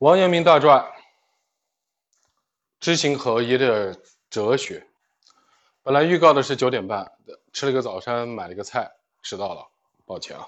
[0.00, 0.92] 王阳明大传，
[2.78, 4.86] 知行合一的哲学。
[5.82, 7.12] 本来预告的是九点半，
[7.50, 8.92] 吃了个早餐，买了个菜，
[9.22, 9.66] 迟到了，
[10.04, 10.46] 抱歉啊。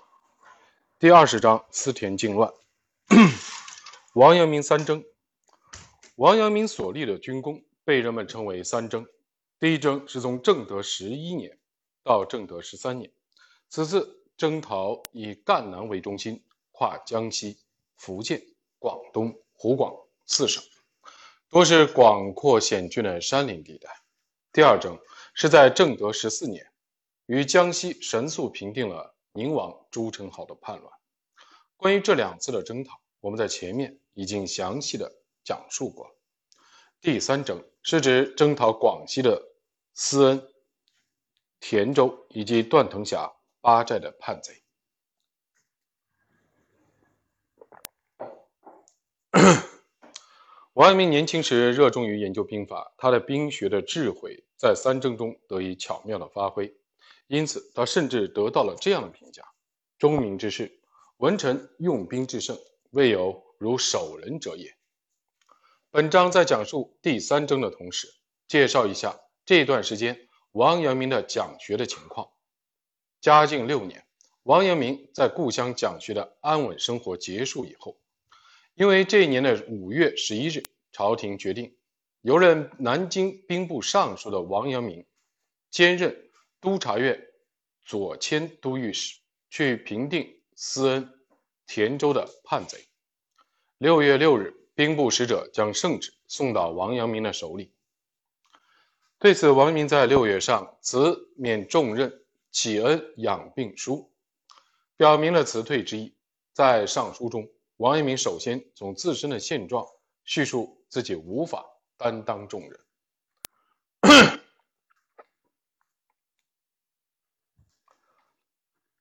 [0.99, 2.53] 第二十章：思田靖乱。
[4.13, 5.03] 王阳明三征。
[6.17, 9.07] 王阳明所立的军功被人们称为三征。
[9.59, 11.59] 第一征是从正德十一年
[12.03, 13.11] 到正德十三年，
[13.71, 17.59] 此次征讨以赣南为中心，跨江西、
[17.97, 18.43] 福建、
[18.79, 19.93] 广东、湖广
[20.25, 20.63] 四省，
[21.51, 23.91] 多是广阔险峻的山林地带。
[24.53, 24.97] 第二征
[25.35, 26.71] 是在正德十四年，
[27.27, 30.93] 于江西神速平定了宁王朱宸濠的叛乱。
[31.77, 36.15] 关于这两次的征讨，我们在前面已经详细的讲述过。
[37.01, 39.43] 第三征是指征讨广西的
[39.93, 40.49] 思恩、
[41.59, 44.63] 田州以及段腾峡、八寨的叛贼。
[50.79, 56.73] 王阳明年轻时热衷于研究兵法，他的兵学的智慧在三征中得以巧妙的发挥，
[57.27, 59.43] 因此他甚至得到了这样的评价
[59.99, 60.79] ：“忠明之士，
[61.17, 62.57] 文臣用兵制胜，
[62.91, 64.73] 未有如守人者也。”
[65.91, 68.07] 本章在讲述第三征的同时，
[68.47, 72.29] 介绍一下这段时间王阳明的讲学的情况。
[73.21, 74.07] 嘉靖六年，
[74.45, 77.99] 王阳明在故乡讲学的安稳生活结束以后，
[78.79, 80.63] 因为这一年的五月十一日，
[80.93, 81.77] 朝廷决定
[82.21, 85.05] 由任南京兵部尚书的王阳明
[85.69, 86.31] 兼任
[86.61, 87.27] 督察院
[87.85, 89.19] 左迁都御史，
[89.51, 91.13] 去平定思恩、
[91.67, 92.87] 田州的叛贼。
[93.79, 94.55] 六月六日。
[94.79, 97.73] 兵部使者将圣旨送到王阳明的手里。
[99.19, 104.13] 对此，王阳明在六月上辞免重任、启恩养病书，
[104.97, 106.15] 表明了辞退之意。
[106.53, 109.87] 在上书中，王阳明首先从自身的现状
[110.25, 111.65] 叙述自己无法
[111.97, 112.81] 担当重任。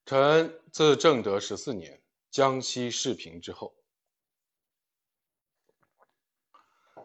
[0.05, 3.75] 臣自正德十四年江西事平之后。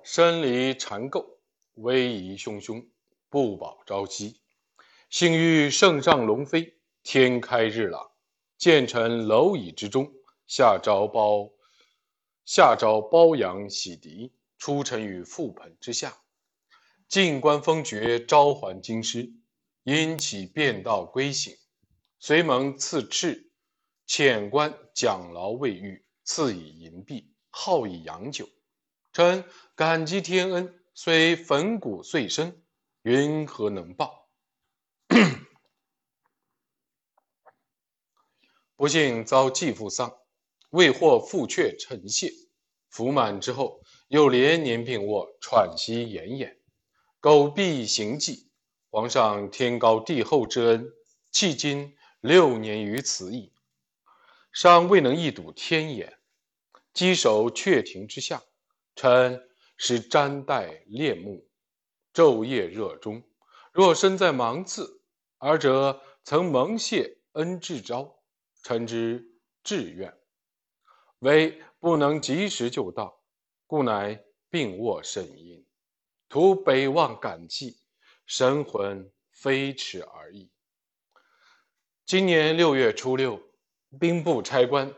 [0.02, 1.38] 身离缠垢，
[1.74, 2.86] 威仪汹汹，
[3.30, 4.42] 不保朝夕。
[5.08, 8.12] 幸遇圣上龙飞，天开日朗，
[8.58, 10.12] 见臣蝼蚁之中，
[10.46, 11.50] 下诏褒，
[12.54, 16.22] 下诏褒扬洗涤，出臣于覆盆之下。
[17.08, 19.32] 进官封爵，召还京师，
[19.84, 21.56] 因起便道归省，
[22.18, 23.48] 随蒙赐敕，
[24.06, 28.46] 遣官奖劳未遇，赐以银币，号以洋酒。
[29.14, 29.42] 臣
[29.74, 32.62] 感激天恩，虽粉骨碎身，
[33.00, 34.28] 云何能报？
[38.76, 40.18] 不幸遭继父丧，
[40.68, 42.30] 未获父阙臣谢，
[42.92, 46.54] 服满之后，又连年病卧，喘息奄奄，
[47.20, 48.50] 苟必行迹。
[48.90, 50.92] 皇上天高地厚之恩，
[51.32, 53.50] 迄今六年于此矣，
[54.52, 56.18] 尚未能一睹天眼，
[56.92, 58.42] 稽首阙庭之下。
[58.94, 59.48] 臣
[59.78, 61.48] 实瞻戴恋慕，
[62.12, 63.22] 昼夜热衷。
[63.72, 65.00] 若身在芒刺，
[65.38, 68.18] 尔者曾蒙谢恩至昭，
[68.62, 69.26] 臣之
[69.64, 70.14] 志愿，
[71.20, 73.20] 为不能及时就到，
[73.66, 75.66] 故乃病卧甚阴，
[76.28, 77.76] 徒北望感泣，
[78.24, 80.48] 神魂飞驰而已。
[82.06, 83.42] 今年六月初六，
[83.98, 84.94] 兵部差官。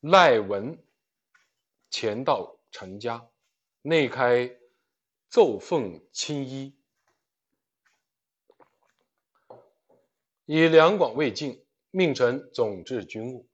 [0.00, 0.78] 赖文
[1.88, 3.26] 前到陈家，
[3.80, 4.54] 内开
[5.30, 6.78] 奏奉亲衣，
[10.52, 13.48] 以两广未尽，命臣总治军务。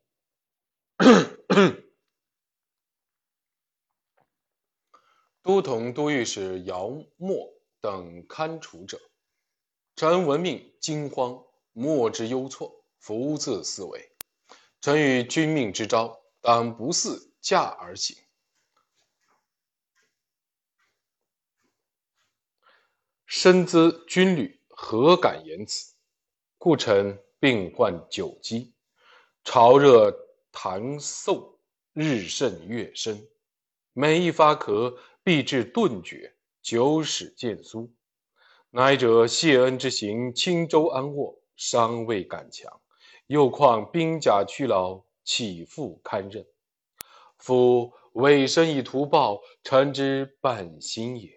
[5.42, 7.52] 都统、都御史姚默
[7.82, 8.98] 等堪处者，
[9.94, 14.16] 臣闻命惊慌，莫之忧错，福自思维。
[14.80, 16.18] 臣与君命之招。
[16.40, 18.16] 当不似驾而行，
[23.26, 25.94] 身资军旅，何敢言辞？
[26.66, 28.72] 故臣病患久积，
[29.44, 30.10] 潮热
[30.52, 31.58] 痰嗽，
[31.92, 33.24] 日甚月深。
[33.92, 37.94] 每一发咳，必至顿厥，久始见苏。
[38.70, 42.80] 乃者谢恩之行，轻舟安卧，伤未敢强，
[43.28, 45.04] 又况兵甲屈劳。
[45.22, 46.44] 岂复堪任？
[47.38, 51.30] 夫委身以图报，臣之本心也。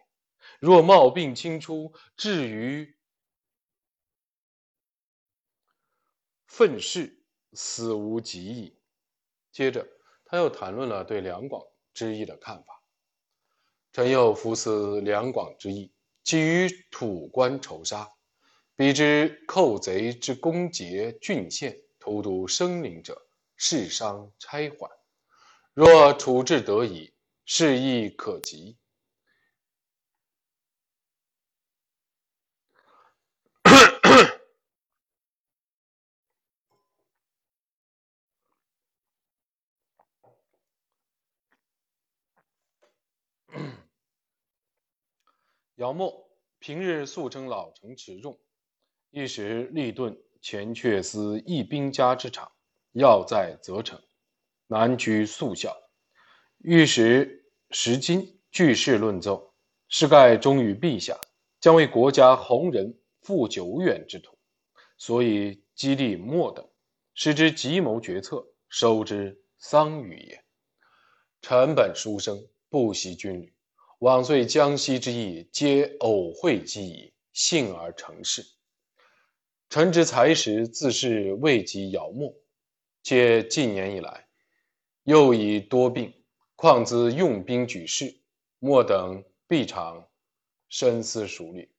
[0.60, 2.96] 若冒病轻出，至于
[6.50, 7.16] 愤世，
[7.54, 8.76] 死无极矣。
[9.52, 9.88] 接着，
[10.26, 11.64] 他又谈论了对两广
[11.94, 12.84] 之意的看法。
[13.94, 15.94] 臣又服思两广之意，
[16.24, 18.10] 基于土官仇杀，
[18.76, 24.90] 彼之寇贼之攻劫郡县、荼毒生灵者，事伤差缓。
[25.76, 27.14] 若处置得宜，
[27.46, 28.79] 事亦可及。
[45.80, 46.30] 姚默
[46.60, 48.38] 平日素称老成持重，
[49.12, 52.52] 一时立顿前却思一兵家之长，
[52.92, 53.98] 要在则成，
[54.68, 55.74] 难居速效。
[56.58, 59.54] 欲使时今据事论奏，
[59.88, 61.18] 是盖忠于陛下，
[61.62, 64.38] 将为国家弘仁复久远之途，
[64.98, 66.70] 所以激励莫等，
[67.14, 70.44] 使之急谋决策，收之丧语也。
[71.42, 72.38] 臣本书生，
[72.68, 73.54] 不习军旅。
[74.00, 78.46] 往遂江西之意，皆偶会机矣，幸而成事。
[79.70, 82.34] 臣之才识，自是未及姚默，
[83.04, 84.26] 且近年以来，
[85.04, 86.14] 又以多病，
[86.56, 88.22] 况兹用兵举事，
[88.60, 90.08] 莫等必常
[90.70, 91.70] 深思熟虑，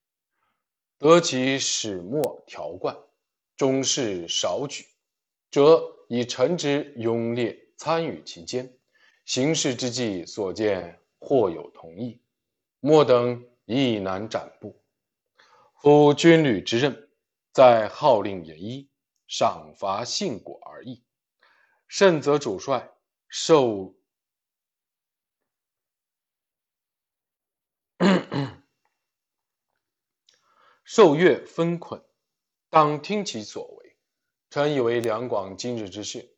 [0.98, 2.94] 得其始末条贯，
[3.56, 4.84] 终事少举，
[5.50, 8.70] 则以臣之勇劣参与其间，
[9.24, 10.99] 行事之际所见。
[11.20, 12.20] 或有同意，
[12.80, 14.82] 莫等亦难展布。
[15.80, 17.10] 夫军旅之任，
[17.52, 18.90] 在号令严一，
[19.28, 21.04] 赏罚信果而已。
[21.86, 22.92] 甚则主帅
[23.28, 23.94] 受
[30.84, 32.04] 受阅分捆，
[32.68, 33.96] 当听其所为。
[34.50, 36.36] 臣以为两广今日之事，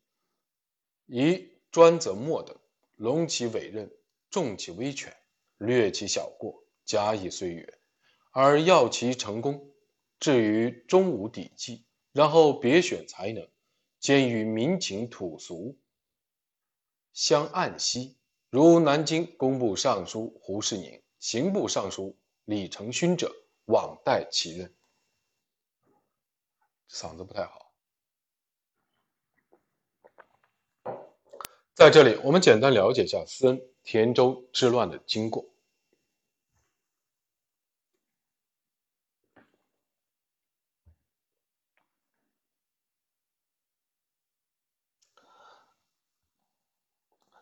[1.07, 2.59] 宜专责莫等，
[2.97, 3.91] 隆其委任。
[4.33, 5.15] 重其威权，
[5.59, 7.79] 略其小过，加以岁月，
[8.33, 9.69] 而要其成功。
[10.19, 13.47] 至于终无底迹，然后别选才能，
[14.01, 15.79] 兼与民情土俗
[17.13, 18.17] 相暗息。
[18.49, 23.35] 如南京工部尚书胡适宁、刑部尚书李承勋者，
[23.67, 24.75] 往代其任。
[26.89, 27.75] 嗓子不太好。
[31.75, 35.45] 在这里，我们简单了解一下思恩田州之乱的经过。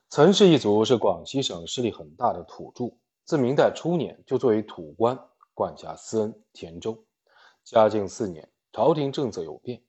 [0.09, 5.17] 岑氏一族是广西省势力很大的土著，自明代初年就作为土官
[5.55, 7.05] 管辖思恩田州。
[7.63, 9.81] 嘉靖四年，朝廷政策有变，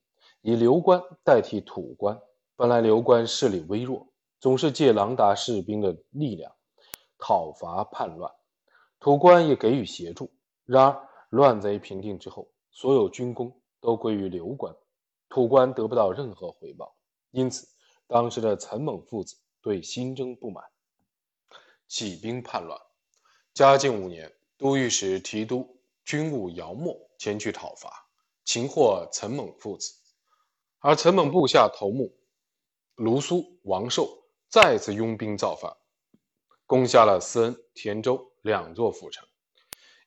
[0.41, 2.21] 以流官代替土官。
[2.55, 4.10] 本来流官势力微弱。
[4.41, 6.51] 总是借狼达士兵的力量
[7.19, 8.33] 讨伐叛乱，
[8.99, 10.31] 土官也给予协助。
[10.65, 14.75] 然而乱贼平定之后，所有军功都归于刘官，
[15.29, 16.95] 土官得不到任何回报。
[17.29, 17.67] 因此，
[18.07, 20.65] 当时的岑猛父子对新政不满，
[21.87, 22.81] 起兵叛乱。
[23.53, 28.07] 嘉靖五年，都御史提督军务姚默前去讨伐，
[28.43, 29.93] 擒获岑猛父子，
[30.79, 32.11] 而岑猛部下头目
[32.95, 34.17] 卢苏、王寿。
[34.51, 35.77] 再次拥兵造反，
[36.65, 39.25] 攻下了思恩、田州两座府城。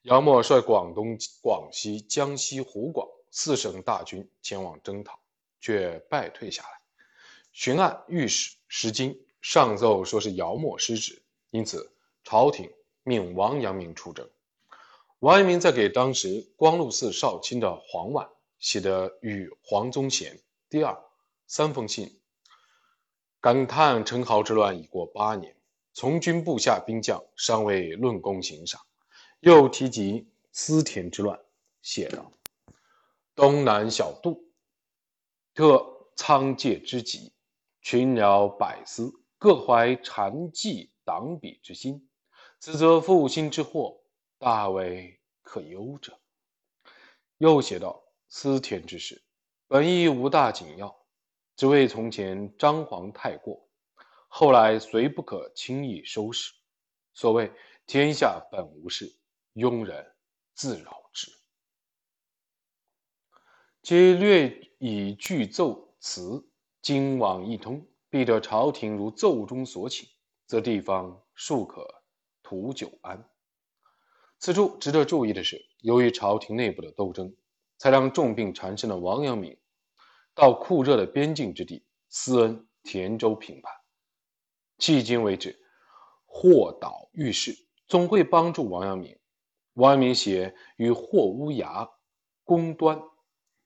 [0.02, 5.18] 姚默率广东、广西、江西、湖广四省大军前往征讨，
[5.62, 6.68] 却败退下来。
[7.52, 11.90] 巡按御史石金上奏说是姚默失职，因此
[12.22, 12.70] 朝廷
[13.02, 14.28] 命王阳明出征。
[15.20, 21.02] 王阳明在给当时光禄寺少卿的黄婉写的《与黄宗贤第二、
[21.46, 22.08] 三封信》。
[23.44, 25.54] 感叹陈豪之乱已过八年，
[25.92, 28.80] 从军部下兵将尚未论功行赏。
[29.40, 31.38] 又提及思田之乱，
[31.82, 32.32] 写道
[33.36, 34.42] ：“东南小杜，
[35.52, 35.86] 特
[36.16, 37.34] 仓介之极，
[37.82, 42.08] 群僚百司各怀禅忌党比之心，
[42.58, 44.00] 此则复兴之祸，
[44.38, 46.18] 大为可忧者。”
[47.36, 49.22] 又写道：“思田之事，
[49.68, 50.98] 本意无大紧要。”
[51.56, 53.68] 只为从前张皇太过，
[54.28, 56.52] 后来虽不可轻易收拾。
[57.12, 57.52] 所谓
[57.86, 59.14] 天下本无事，
[59.54, 60.14] 庸人
[60.54, 61.30] 自扰之。
[63.82, 66.44] 皆略以具奏辞，
[66.82, 70.08] 今往一通，必得朝廷如奏中所请，
[70.46, 71.86] 则地方庶可
[72.42, 73.28] 图久安。
[74.40, 77.36] 此处值得注意的是，由于朝廷内部的斗争，
[77.78, 79.56] 才让重病缠身的王阳明。
[80.34, 83.72] 到酷热的边境之地思恩田州平叛。
[84.78, 85.58] 迄今为止，
[86.26, 89.16] 霍岛遇事总会帮助王阳明。
[89.74, 91.88] 王阳明写与霍乌牙
[92.44, 93.00] 公端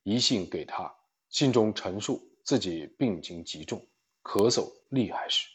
[0.03, 0.95] 一信给他，
[1.29, 3.87] 信中陈述自己病情极重，
[4.23, 5.49] 咳嗽厉害时，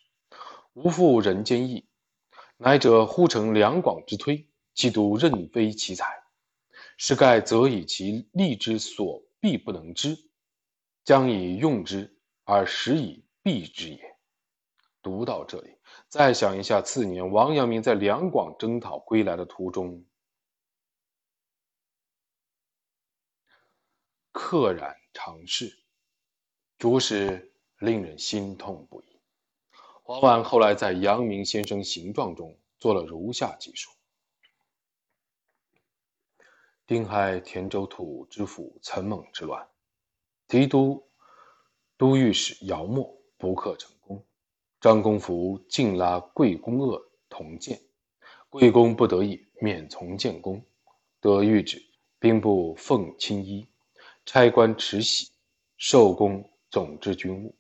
[0.73, 1.87] 无复人间意，
[2.57, 6.23] 乃者呼成两广之推，其独任非其才。
[6.97, 10.17] 是盖则以其力之所必不能知，
[11.03, 14.17] 将以用之而实以避之也。
[15.01, 20.05] 读到这里，再想一下次年王阳明在两广征讨归来的途中，
[24.31, 25.77] 溘然长逝，
[26.77, 29.05] 着实令人心痛不已。
[30.03, 33.91] 黄婉后来在《阳明先生形状》中做了如下记述。
[36.85, 39.67] 丁亥，田州土知府岑猛之乱，
[40.53, 41.03] 提督
[41.97, 44.23] 都御史姚默不克成功，
[44.79, 47.81] 张公福竟拉贵公鄂同见，
[48.49, 50.63] 贵公不得已免从建功，
[51.19, 51.81] 得御旨，
[52.19, 53.67] 兵部奉亲衣，
[54.27, 55.31] 差官持玺，
[55.77, 57.55] 受公总之军务，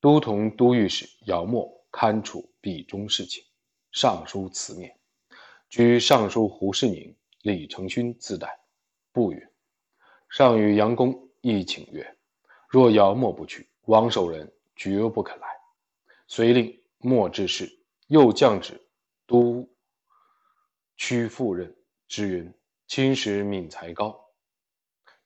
[0.00, 3.42] 都同都御史姚默勘处弊中事情，
[3.90, 4.96] 上书辞免，
[5.68, 7.16] 居尚书胡世宁。
[7.42, 8.60] 李承勋自代，
[9.10, 9.42] 不允。
[10.30, 12.16] 上与杨公亦请曰
[12.66, 15.46] ：“若姚默不去，王守仁绝不肯来。”
[16.26, 17.70] 遂令莫致仕，
[18.06, 18.80] 又降旨
[19.26, 19.68] 都
[20.96, 21.76] 屈副任，
[22.08, 22.54] 之云
[22.88, 24.18] ：“亲使敏才高，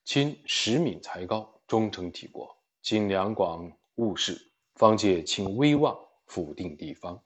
[0.04, 2.56] 亲使敏才高，忠诚体国。
[2.82, 5.96] 今两广务事，方借请威望，
[6.26, 7.22] 抚定地方，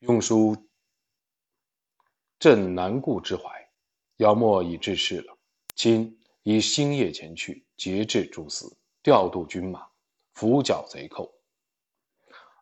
[0.00, 0.56] 用书
[2.38, 3.48] 镇南顾之怀。”
[4.18, 5.38] 姚默已致仕了，
[5.74, 9.88] 今以星夜前去节制诸司，调度军马，
[10.34, 11.32] 伏剿贼寇，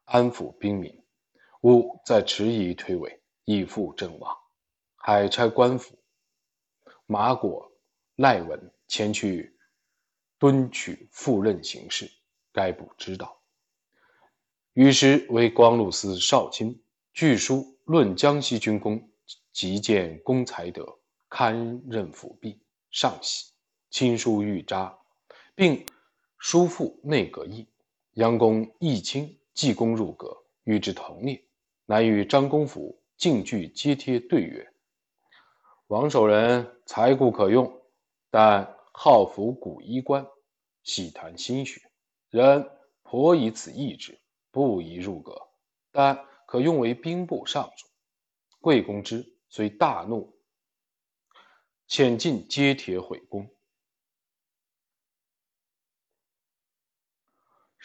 [0.04, 0.96] 安抚兵民。
[1.62, 4.38] 吾再迟疑推诿，以复阵亡。
[4.94, 5.98] 还差官府
[7.06, 7.68] 马果、
[8.14, 9.58] 赖文前去
[10.38, 12.08] 敦取赴任行事，
[12.52, 13.40] 该部知道。
[14.74, 16.80] 于是为光禄司少卿，
[17.12, 19.10] 据书论江西军功，
[19.52, 20.96] 极见公才德。
[21.28, 23.52] 堪任辅弼，上喜，
[23.90, 24.96] 亲书御札，
[25.58, 25.84] 并
[26.38, 27.66] 书附内阁议。
[28.12, 31.44] 杨公义亲济公入阁，与之同列，
[31.84, 34.72] 乃与张公甫进具接贴对曰
[35.88, 37.82] ：“王守仁才固可用，
[38.30, 40.24] 但好服古衣冠，
[40.84, 41.80] 喜谈心学，
[42.30, 42.70] 人
[43.02, 44.16] 颇以此异之，
[44.52, 45.36] 不宜入阁。
[45.90, 47.88] 但可用为兵部尚书。”
[48.62, 50.32] 贵公之，虽大怒。
[51.88, 53.50] 遣进接帖毁功，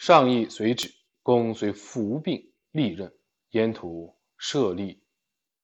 [0.06, 0.92] 上意随旨，
[1.22, 3.10] 公遂服病历任，
[3.52, 5.02] 沿途设立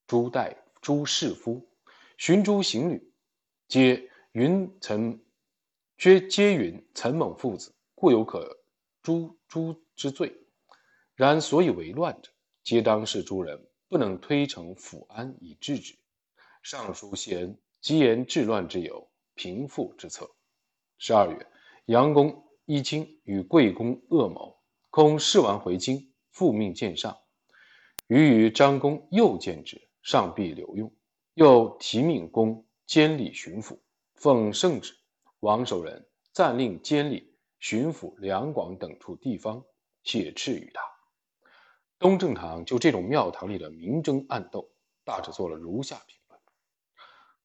[0.07, 1.69] 诸大诸士夫，
[2.17, 3.13] 寻诸行旅，
[3.69, 5.21] 皆云岑，
[5.99, 8.63] 皆皆云岑猛父子，故有可
[9.03, 10.35] 诛诛之罪。
[11.15, 12.31] 然所以为乱者，
[12.63, 15.95] 皆当是诸人不能推诚抚安以制止。
[16.63, 17.61] 上书谢恩。
[17.83, 20.31] 吉言治乱之有，平复之策。
[20.97, 21.47] 十二月，
[21.85, 22.43] 杨公
[22.73, 24.57] 一卿与贵公恶谋，
[24.91, 27.19] 恐事完回京，复命见上。
[28.07, 30.95] 余与张公又见之，上必留用。
[31.35, 33.77] 又提命公监理巡抚，
[34.15, 34.95] 奉圣旨，
[35.41, 39.65] 王守仁暂令监理巡抚两广等处地方，
[40.05, 40.81] 写敕于他。
[41.99, 44.71] 东正堂就这种庙堂里的明争暗斗，
[45.03, 46.41] 大致做了如下评论。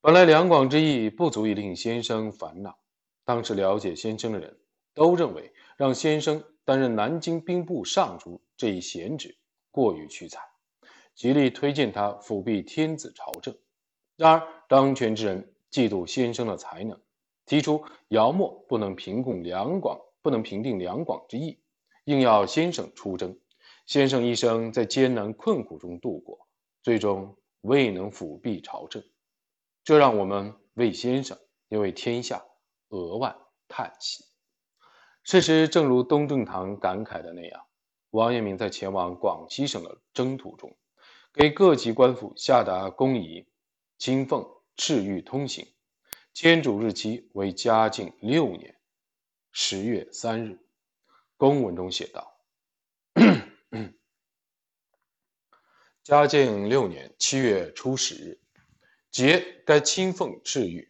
[0.01, 2.77] 本来两广之意不足以令先生烦恼，
[3.23, 4.55] 当时了解先生的人
[4.95, 9.37] 都认为让先生担任南京兵部尚书这一闲职
[9.69, 10.41] 过于屈才，
[11.13, 13.55] 极力推荐他辅弼天子朝政。
[14.15, 16.99] 然而当权之人嫉妒先生的才能，
[17.45, 21.59] 提出姚默不能平共两广，不能平定两广之意，
[22.05, 23.37] 硬要先生出征。
[23.85, 26.47] 先生一生在艰难困苦中度过，
[26.81, 29.03] 最终未能辅弼朝政。
[29.83, 31.37] 这让我们为先生
[31.67, 32.43] 也为天下
[32.89, 33.35] 额外
[33.67, 34.23] 叹息。
[35.25, 37.65] 事实正如东正堂感慨的那样，
[38.11, 40.77] 王阳明在前往广西省的征途中，
[41.33, 43.47] 给各级官府下达公仪，
[43.97, 44.43] 亲奉
[44.77, 45.67] 敕谕通行，
[46.31, 48.77] 签署日期为嘉靖六年
[49.51, 50.59] 十月三日。
[51.37, 52.39] 公文中写道
[56.03, 58.39] ：“嘉靖六年七月初十日。”
[59.09, 60.89] 节该亲奉敕谕，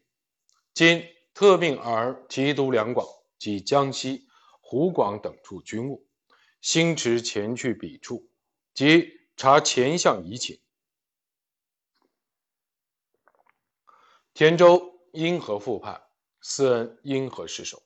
[0.74, 4.25] 今特命而提督两广及江西
[4.67, 6.07] 湖广等处军务，
[6.60, 8.27] 星驰前去彼处，
[8.74, 10.60] 即查前项疑情。
[14.34, 16.01] 田州因何复叛？
[16.41, 17.84] 思恩因何失守？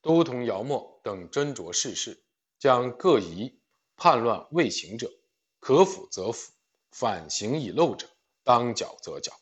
[0.00, 2.22] 都同姚默等斟酌世事，
[2.56, 3.60] 将各疑
[3.96, 5.10] 叛乱未行者，
[5.58, 6.52] 可辅则辅；
[6.92, 8.08] 反行已漏者，
[8.44, 9.32] 当剿则剿。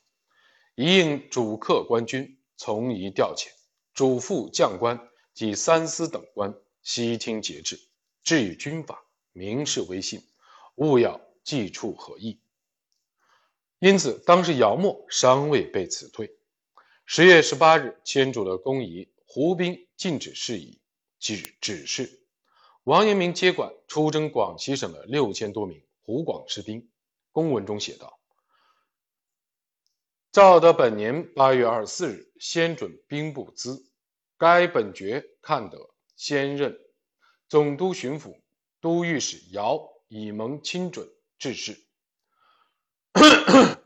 [0.74, 3.50] 一应主客官军从宜调遣，
[3.92, 5.07] 主副将官。
[5.38, 6.52] 及三司等官
[6.82, 7.78] 悉听节制，
[8.24, 10.20] 至于军法，明示威信，
[10.74, 12.40] 勿要计处合议。
[13.78, 16.36] 因此，当时姚默尚未被辞退。
[17.06, 20.80] 十月十八日，签署了公仪胡兵禁止事宜，
[21.20, 22.20] 即指示
[22.82, 26.90] 王阳明接管出征广西省的六千多名湖广士兵。
[27.30, 28.18] 公文中写道
[30.32, 33.84] ：“赵德本年八月二十四日，先准兵部资。”
[34.38, 36.78] 该本决看得先任
[37.48, 38.40] 总督巡抚
[38.80, 41.84] 都御史姚以蒙亲准致仕。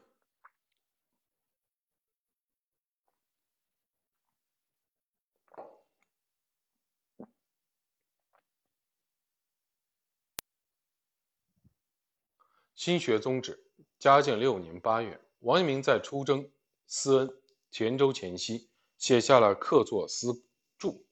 [12.75, 13.64] 新学宗旨。
[13.99, 16.50] 嘉靖六年八月，王阳明在出征
[16.88, 18.71] 思恩田州前夕。
[19.02, 20.44] 写下了客座私
[20.78, 21.04] 注，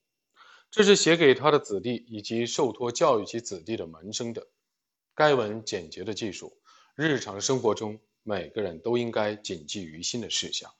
[0.71, 4.47] 这是写给他的子弟以及受托教育其子弟的门生的。
[5.13, 6.57] 该文简洁的记述
[6.95, 10.73] 日常生活中每个人都应该谨记于心的事项。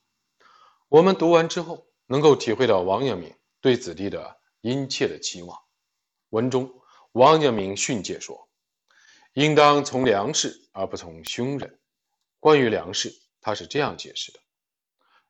[0.89, 5.59] 我们读完之后，能够体会到王阳明对子弟的殷切的期望。
[6.29, 6.73] 文中，
[7.11, 8.49] 王阳明训诫说
[9.35, 11.81] ：“应当从良士而不从凶人。”
[12.39, 14.39] 关于良士，他是这样解释的：“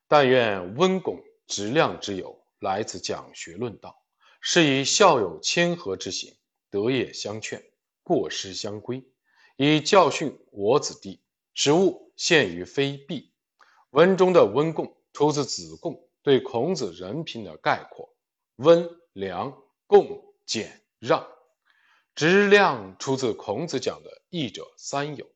[0.07, 1.19] 但愿温公。”
[1.51, 4.01] 质量之有，来自讲学论道，
[4.41, 6.33] 是以孝友谦和之行，
[6.71, 7.61] 德业相劝，
[8.05, 9.05] 过失相规，
[9.57, 11.21] 以教训我子弟，
[11.53, 13.33] 使物陷于非弊。
[13.91, 18.15] 文中的温贡出自子贡对孔子人品的概括，
[18.55, 21.27] 温良恭俭让；
[22.15, 25.27] 质量出自孔子讲的义者三有：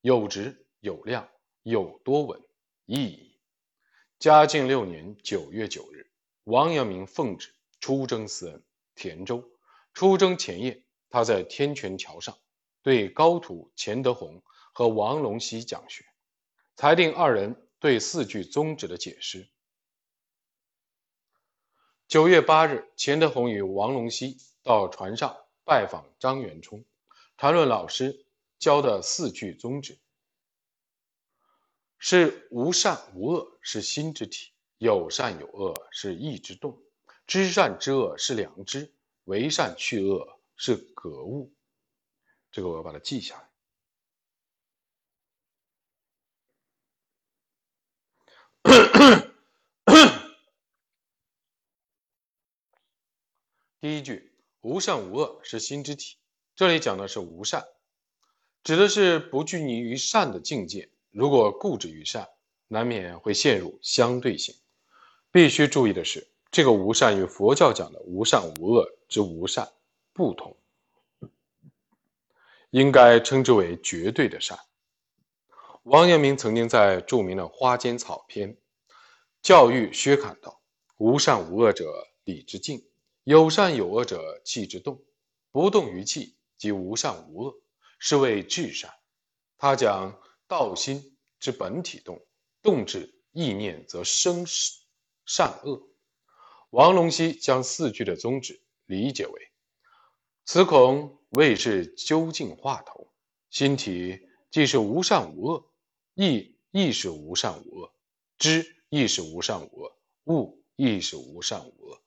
[0.00, 1.28] 有直、有量、
[1.62, 2.42] 有多闻，
[2.86, 3.29] 义。
[4.20, 6.06] 嘉靖六年九月九日，
[6.44, 8.62] 王阳明奉旨出征思恩、
[8.94, 9.50] 田州。
[9.94, 12.36] 出征前夜，他在天泉桥上
[12.82, 14.42] 对高徒钱德洪
[14.74, 16.04] 和王龙溪讲学，
[16.76, 19.48] 裁定二人对四句宗旨的解释。
[22.06, 26.84] 九月八日，钱德洪与王龙溪到船上拜访张元冲，
[27.38, 28.26] 谈论老师
[28.58, 29.98] 教的四句宗旨。
[32.02, 36.72] 是无善无恶，是心之体；有善有恶，是意之动；
[37.26, 38.90] 知善知恶，是良知；
[39.24, 41.52] 为善去恶，是格物。
[42.50, 43.50] 这个我要把它记下来。
[53.78, 54.32] 第一句
[54.62, 56.16] “无善无恶，是心之体”，
[56.56, 57.68] 这里讲的是无善，
[58.64, 60.90] 指的是不拘泥于善的境界。
[61.10, 62.28] 如果固执于善，
[62.68, 64.54] 难免会陷入相对性。
[65.32, 69.68] 必须注意的是，这个无善与佛教讲的无善无恶之无善
[70.12, 70.56] 不同，
[72.70, 74.58] 应该称之为绝对的善。
[75.82, 78.54] 王阳明曾经在著名的《花间草篇》
[79.42, 80.60] 教育薛侃道
[80.98, 82.78] ：“无善无恶者，理之静；
[83.24, 85.02] 有善有恶者，气之动。
[85.50, 87.54] 不动于气，即无善无恶，
[87.98, 88.92] 是谓至善。”
[89.58, 90.20] 他讲。
[90.50, 92.20] 道心之本体动，
[92.60, 94.44] 动之意念则生
[95.24, 95.88] 善恶。
[96.70, 99.52] 王龙溪将四句的宗旨理解为：
[100.44, 103.12] 此恐未是究竟话头。
[103.48, 105.70] 心体既是无善无恶，
[106.14, 107.92] 意亦是无善无恶，
[108.36, 112.02] 知亦是无善无恶，物亦是无善无恶。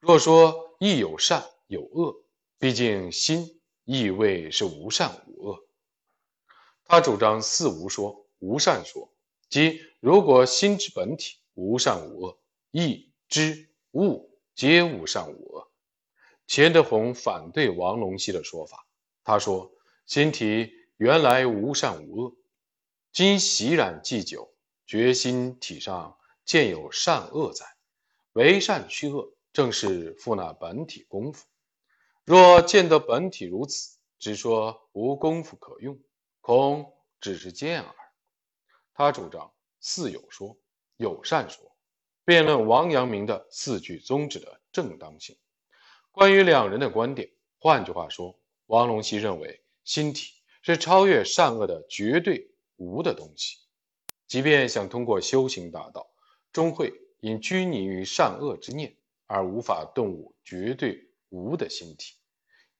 [0.00, 2.14] 若说亦有善有恶，
[2.58, 5.66] 毕竟心亦未是无善无恶。
[6.84, 9.10] 他主张四无说、无善说，
[9.48, 12.38] 即如果心之本体无善无恶，
[12.70, 15.70] 意知物皆无善无恶。
[16.46, 18.86] 钱德洪反对王龙溪的说法，
[19.24, 19.72] 他说
[20.04, 22.36] ：“心体原来无善无恶，
[23.12, 24.52] 今习染既久，
[24.86, 27.64] 觉心体上见有善恶在，
[28.34, 31.46] 为善去恶，正是复那本体功夫。
[32.24, 35.98] 若见得本体如此，只说无功夫可用。”
[36.46, 37.94] 空只是见耳。
[38.92, 40.58] 他主张四有说：
[40.98, 41.74] 有善说，
[42.22, 45.38] 辩论王阳明的四句宗旨的正当性。
[46.10, 53.60] 关于两人的观点，换句话说，王龙溪认为心体是超越善恶的绝对无的东西，
[54.26, 56.10] 即便想通过修行达到，
[56.52, 62.16] 终会因拘泥于善恶之念而无法顿悟绝对无的心体，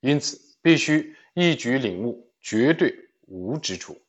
[0.00, 2.94] 因此必须一举领悟绝对
[3.26, 4.00] 无之处。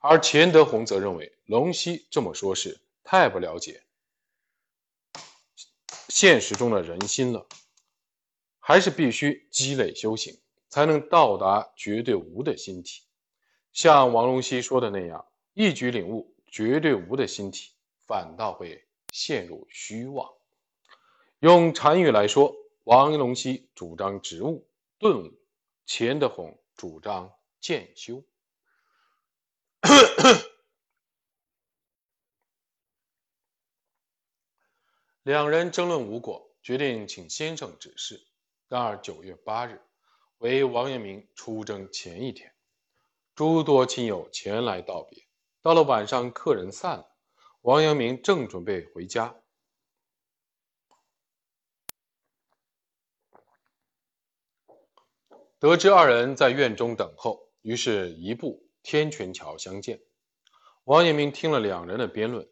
[0.00, 3.82] 而钱德洪则认为龙溪这么说是太不了解
[6.08, 7.46] 现实中的人心了。
[8.66, 13.02] 还是必须积累修行，才能到达绝对无的心体。
[13.74, 17.72] 像王龙溪说的那样，一举领悟绝对无的心体，
[18.06, 20.32] 反倒会陷入虚妄。
[21.40, 24.66] 用禅语来说，王龙溪主张直悟
[24.98, 25.32] 顿悟，
[25.84, 27.30] 钱德洪主张
[27.64, 28.22] 渐修。
[35.22, 38.22] 两人争论无果，决定请先生指示。
[38.68, 39.80] 然而九月八日
[40.36, 42.54] 为王阳明出征前一天，
[43.34, 45.26] 诸多亲友前来道别。
[45.62, 47.16] 到了晚上，客人散了，
[47.62, 49.34] 王阳明正准备回家，
[55.58, 59.98] 得知二人在院中等候，于是移步天泉桥相见。
[60.84, 62.46] 王阳明听了两人的辩论，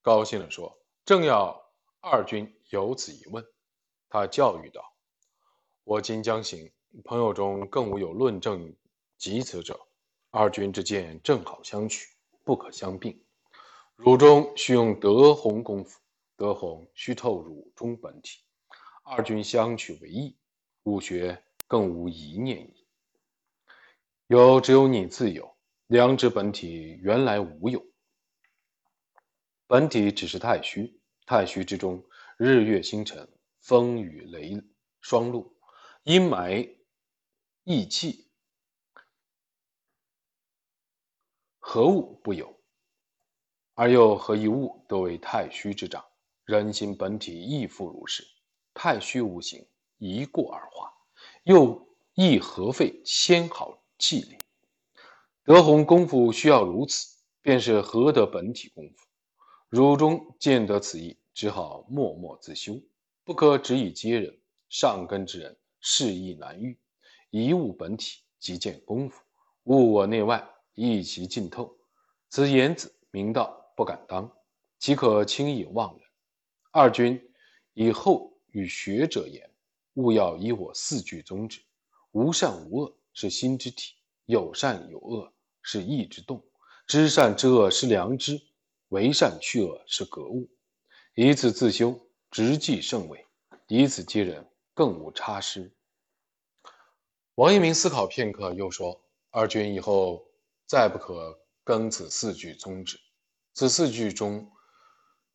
[0.00, 3.44] 高兴地说：“正要二君有此一问。”
[4.08, 4.96] 他教育道。
[5.84, 6.72] 我今将行，
[7.04, 8.74] 朋友中更无有论证
[9.18, 9.78] 及此者。
[10.30, 12.08] 二君之见正好相取，
[12.42, 13.22] 不可相并。
[13.94, 16.00] 汝中须用德宏功夫，
[16.34, 18.40] 德宏须透汝中本体。
[19.04, 20.34] 二君相取为义，
[20.84, 22.85] 吾学更无一念矣。
[24.28, 27.86] 有只有你自有良知本体，原来无有。
[29.68, 32.04] 本体只是太虚，太虚之中，
[32.36, 33.28] 日月星辰，
[33.60, 34.60] 风雨雷
[35.00, 35.56] 霜露。
[36.02, 36.76] 阴霾
[37.62, 38.28] 异气，
[41.60, 42.60] 何物不有？
[43.74, 46.04] 而又何一物得为太虚之长？
[46.44, 48.26] 人心本体亦复如是。
[48.74, 50.92] 太虚无形，一过而化，
[51.44, 54.38] 又亦何费纤毫气力？
[55.44, 59.06] 德宏功夫需要如此，便是何得本体功夫？
[59.68, 62.80] 汝中见得此意，只好默默自修，
[63.24, 64.38] 不可只以接人。
[64.68, 65.56] 上根之人。
[65.80, 66.76] 事意难遇，
[67.30, 69.22] 一悟本体即见功夫，
[69.64, 71.76] 悟我内外，一其尽透。
[72.28, 74.28] 此言子明道不敢当，
[74.80, 76.02] 岂可轻易妄人？
[76.72, 77.22] 二君
[77.74, 79.48] 以后与学者言，
[79.94, 81.60] 勿要依我四句宗旨：
[82.10, 83.94] 无善无恶是心之体，
[84.26, 86.44] 有善有恶是意之动，
[86.86, 88.38] 知善知恶是良知，
[88.88, 90.50] 为善去恶是格物。
[91.14, 91.98] 以此自修，
[92.30, 93.18] 直记圣位；
[93.68, 95.74] 以此接人，更无差失。
[97.36, 99.02] 王阳明思考片刻，又说
[99.32, 100.22] ：“二君以后
[100.66, 103.00] 再不可更此四句宗旨。
[103.54, 104.52] 此四句中，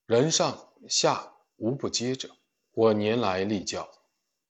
[0.05, 2.29] 人上下无不接者。
[2.73, 3.91] 我年来立教，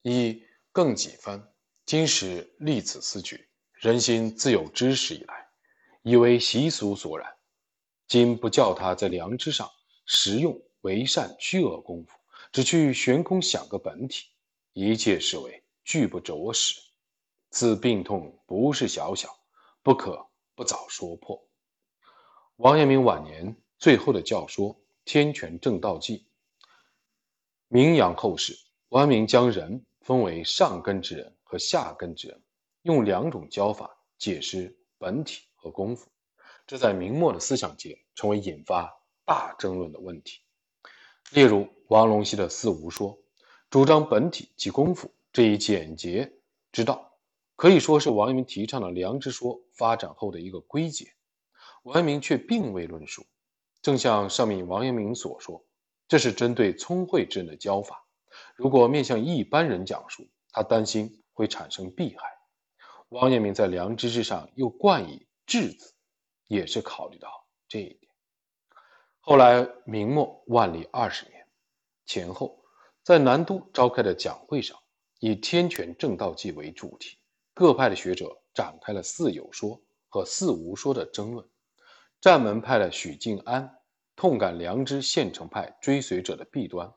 [0.01, 1.50] 亦更几番。
[1.85, 5.47] 今时立此四句，人心自有知识以来，
[6.03, 7.33] 以为习俗所染。
[8.07, 9.69] 今不教他在良知上
[10.05, 12.17] 实用为善去恶功夫，
[12.51, 14.27] 只去悬空想个本体，
[14.73, 16.79] 一切视为拒不着实。”
[17.51, 19.29] 此病痛不是小小，
[19.83, 21.45] 不可不早说破。
[22.55, 26.19] 王阳明晚年最后的教说《天权正道记》，
[27.67, 28.57] 名扬后世。
[28.89, 32.41] 王阳明将人分为上根之人和下根之人，
[32.83, 36.09] 用两种教法解释本体和功夫，
[36.65, 38.89] 这在明末的思想界成为引发
[39.25, 40.39] 大争论的问题。
[41.31, 43.19] 例如，王龙溪的四无说，
[43.69, 46.31] 主张本体即功夫这一简洁
[46.71, 47.11] 之道。
[47.57, 51.13] 可以说是王阳明提倡的良知说发展后的一个归结，
[51.83, 53.25] 王阳明却并未论述。
[53.81, 55.65] 正像上面王阳明所说，
[56.07, 58.07] 这是针对聪慧之人的教法。
[58.55, 62.23] 如果面向一般人讲述，他担心会产生弊害。
[63.09, 65.93] 王阳明在良知之上又冠以智字，
[66.47, 68.11] 也是考虑到这一点。
[69.19, 71.45] 后来明末万历二十年
[72.05, 72.63] 前后，
[73.03, 74.79] 在南都召开的讲会上，
[75.19, 77.17] 以《天权正道记》为主题。
[77.53, 81.47] 各派的学者展开了四有说和四无说的争论。
[82.21, 83.77] 战门派的许敬安
[84.15, 86.91] 痛感良知现成派追随者的弊端，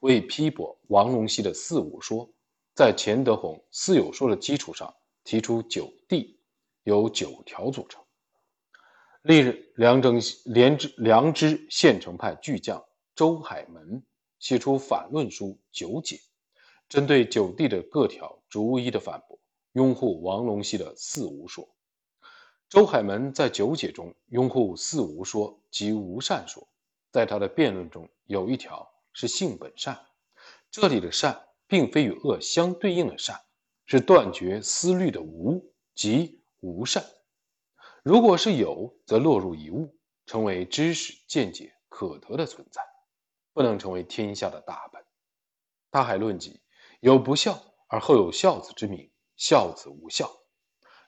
[0.00, 2.28] 为批驳王龙溪的四无说，
[2.74, 6.36] 在钱德洪四有说的基础上提出九谛，
[6.84, 8.02] 由九条组成。
[9.22, 10.08] 历日，良知
[10.46, 12.82] 良知良知县城派巨匠
[13.14, 14.02] 周海门
[14.38, 16.16] 写出反论书《九解》，
[16.88, 19.38] 针对九帝的各条逐一的反驳，
[19.72, 21.68] 拥护王龙溪的四无说。
[22.70, 26.66] 周海门在《九解》中拥护四无说及无善说，
[27.10, 30.00] 在他的辩论中有一条是性本善，
[30.70, 31.38] 这里的善
[31.70, 33.40] 并非与恶相对应的善，
[33.86, 37.04] 是断绝思虑的无即无善。
[38.02, 42.82] 如果是有，则落入一物，成为知识见解可得的存在，
[43.52, 45.00] 不能成为天下的大本。
[45.92, 46.60] 他还论及
[46.98, 47.56] 有不孝
[47.86, 50.28] 而后有孝子之名，孝子无孝。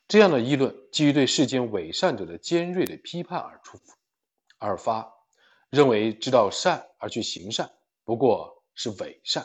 [0.07, 3.79] 这样的议论基于对世间伪善者的尖锐的批判而出
[4.59, 5.13] 而发，
[5.71, 7.73] 认为知道善而去行善，
[8.05, 9.45] 不过是伪善。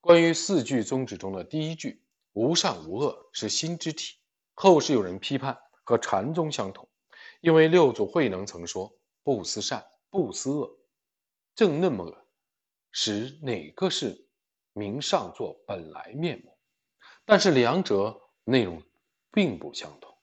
[0.00, 4.16] 关于四句宗旨中的第一句“无善无恶是心之体”，
[4.54, 5.58] 后世有人批判。
[5.82, 6.88] 和禅宗相同，
[7.40, 10.78] 因为六祖慧能曾说“不思善，不思恶”，
[11.56, 12.26] 正那么恶，
[12.92, 14.24] 使哪个是
[14.72, 16.56] 明上座本来面目？
[17.24, 18.80] 但是两者内容
[19.32, 20.16] 并不相同。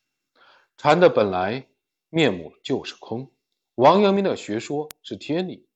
[0.78, 1.68] 禅的本来
[2.08, 3.30] 面目就是空，
[3.76, 5.68] 王阳明的学说是天理。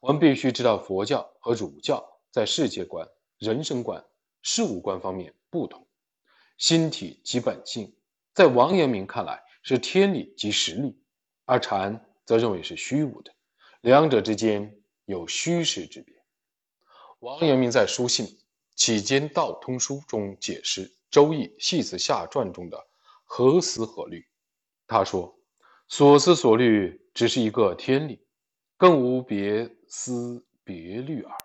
[0.00, 3.06] 我们必须知道佛教和儒教在世界观、
[3.38, 4.04] 人生观、
[4.42, 5.86] 事物观方面不同，
[6.58, 7.94] 心体即本性。
[8.32, 10.98] 在王阳明看来是天理即实理，
[11.44, 13.32] 而禅则认为是虚无的，
[13.80, 16.14] 两者之间有虚实之别。
[17.20, 18.26] 王阳明在书信
[18.74, 22.86] 《启间道通书》中解释《周易系辞下传》中的
[23.24, 24.26] “何思何虑”，
[24.86, 25.34] 他说
[25.88, 28.20] ：“所思所虑只是一个天理，
[28.76, 31.36] 更无别思别虑耳，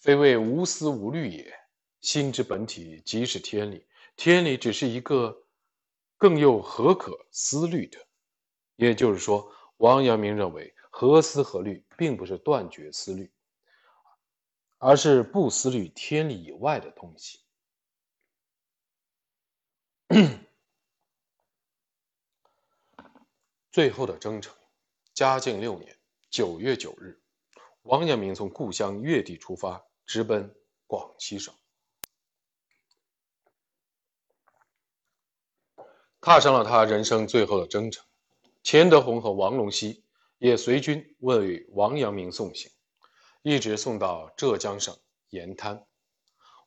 [0.00, 1.54] 非谓无思无虑也。
[2.00, 3.86] 心之本体即是天理，
[4.16, 5.36] 天理只是一个。”
[6.20, 7.98] 更又何可思虑的？
[8.76, 13.32] 也就是说，王阳明认为何思何虑，并不是断绝思虑，
[14.76, 17.40] 而是不思虑天理以外的东西。
[23.72, 24.54] 最后的征程，
[25.14, 27.18] 嘉靖六年九月九日，
[27.84, 30.52] 王阳明从故乡越地出发，直奔
[30.88, 31.54] 广西省。
[36.20, 38.04] 踏上了他人生最后的征程，
[38.64, 40.04] 钱德洪和王龙溪
[40.38, 42.72] 也随军为王阳明送行，
[43.42, 45.86] 一直送到浙江省盐滩。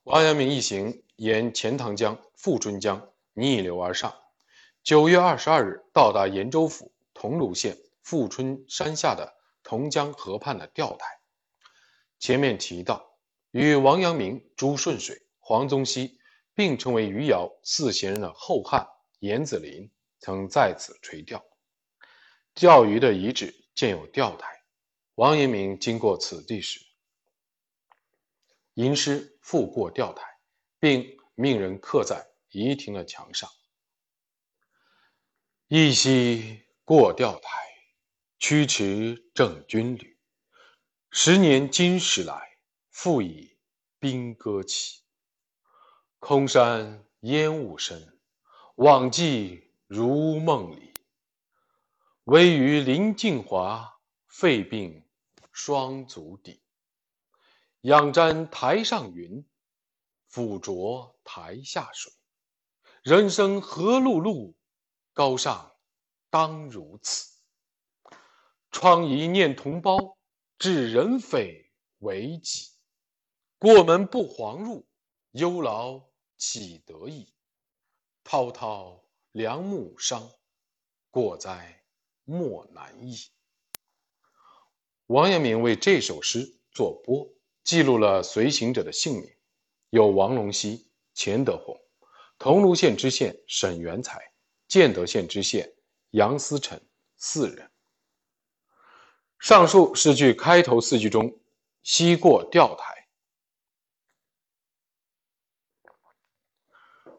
[0.03, 4.15] 王阳明一行沿钱塘江、富春江逆流而上，
[4.83, 11.19] 九月二十二日到达延州府桐庐县富春山下的桐江河畔的钓台。
[12.19, 13.12] 前面提到，
[13.53, 16.19] 与王阳明、朱顺水、黄宗羲
[16.55, 18.87] 并称为余姚四贤人的后汉。
[19.19, 19.89] 严子陵
[20.19, 21.45] 曾在此垂钓，
[22.55, 24.47] 钓鱼的遗址建有钓台。
[25.15, 26.81] 王阳明经过此地时，
[28.73, 30.25] 吟诗赋过钓台，
[30.79, 33.49] 并命人刻在仪亭的墙上
[35.69, 37.49] ：“一夕过钓台，
[38.39, 40.17] 驱驰正军旅。
[41.11, 42.52] 十年金时来，
[42.93, 43.57] 复以
[43.99, 45.01] 兵戈起。
[46.19, 48.09] 空山烟雾深。”
[48.77, 50.91] 往迹如梦里，
[52.23, 55.07] 唯余林静华，肺病
[55.51, 56.59] 双足底。
[57.81, 59.47] 仰瞻台上云，
[60.27, 62.11] 俯酌台下水。
[63.03, 64.55] 人生何碌碌，
[65.13, 65.71] 高尚
[66.31, 67.37] 当如此。
[68.71, 70.17] 疮痍念同胞，
[70.57, 72.72] 致人匪为己。
[73.63, 74.85] 过门不遑入，
[75.31, 76.01] 忧劳
[76.35, 77.33] 岂得已？
[78.21, 80.29] 滔滔梁木伤，
[81.09, 81.81] 过哉
[82.25, 83.15] 莫难矣。
[85.05, 87.25] 王阳明为这首诗作播，
[87.63, 89.33] 记录了随行者的姓名，
[89.91, 91.79] 有王龙溪、钱德洪，
[92.37, 94.33] 桐庐县知县沈元才、
[94.67, 95.73] 建德县知县
[96.09, 96.77] 杨思成
[97.15, 97.71] 四人。
[99.39, 101.39] 上述诗句开头四句中
[101.81, 102.91] “西过钓台”。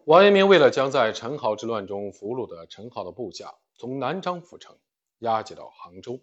[0.06, 4.78] 王阳明为了将在陈豪之乱中俘虏的陈豪的部下从南漳府城
[5.20, 6.20] 押解到杭州，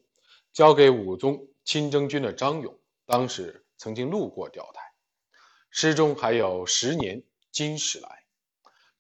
[0.53, 4.81] 交给武宗亲征军的张勇，当时曾经路过钓台。
[5.71, 8.23] 诗中还有“十年今始来”。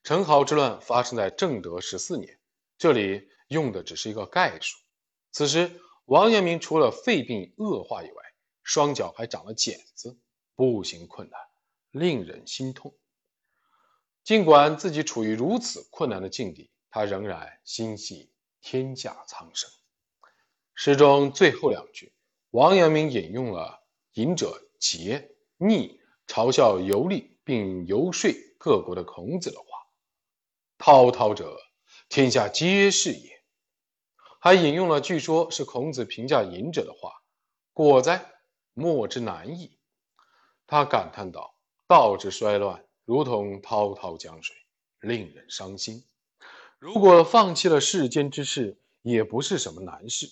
[0.01, 2.39] 陈豪之乱发生在正德十四年，
[2.79, 4.79] 这里用的只是一个概述。
[5.31, 8.23] 此时，王阳明除了肺病恶化以外，
[8.63, 10.17] 双脚还长了茧子，
[10.55, 11.39] 步行困难，
[11.91, 12.95] 令人心痛。
[14.23, 18.31] 尽管自己处于如此困难的境地，他仍然心系
[18.61, 19.69] 天下苍生。
[20.75, 22.13] 诗中最后两句
[22.51, 29.65] 王阳明引用了隐者桀逆嘲笑游历并游说各国的孔子的话
[30.77, 31.57] ：“滔滔者，
[32.09, 33.41] 天下皆是也。”
[34.39, 37.11] 还引用了据说是孔子评价隐者的话
[37.73, 38.33] ：“果哉，
[38.73, 39.77] 莫之难矣。”
[40.67, 41.55] 他感叹道
[41.87, 44.55] ：“道之衰乱，如同滔滔江水，
[45.01, 46.01] 令人伤心。
[46.79, 50.31] 如果放弃了世间之事，也不是什么难事。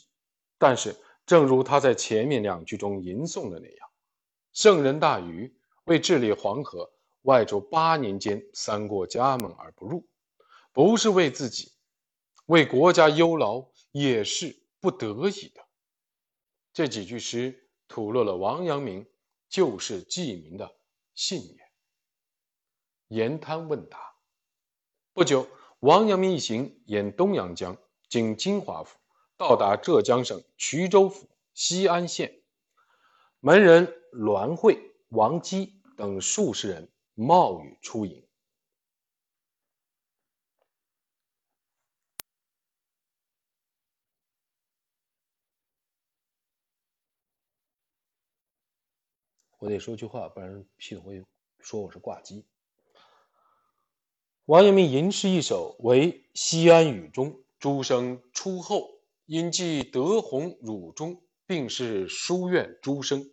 [0.57, 3.89] 但是，正如他在前面两句中吟诵的那样，
[4.53, 6.89] 圣人大禹为治理黄河，
[7.23, 10.07] 外出八年间，三过家门而不入，
[10.71, 11.73] 不是为自己，
[12.45, 15.65] 为国家忧劳。”也是不得已的。
[16.71, 19.05] 这几句诗吐露了王阳明
[19.49, 20.77] 救世济民的
[21.13, 21.68] 信念。
[23.09, 24.15] 沿滩问答。
[25.13, 25.47] 不久，
[25.79, 27.75] 王阳明一行沿东阳江
[28.07, 28.97] 经金华府，
[29.35, 32.41] 到达浙江省衢州府西安县。
[33.39, 38.25] 门人栾慧、王基等数十人冒雨出迎。
[49.57, 51.25] 我得说句话，不然系统会
[51.59, 52.45] 说我是挂机。
[54.49, 58.89] 王阳明吟诗一首，为《西安雨中》，诸生出后，
[59.27, 63.31] 因寄德宏汝中，并是书院诸生。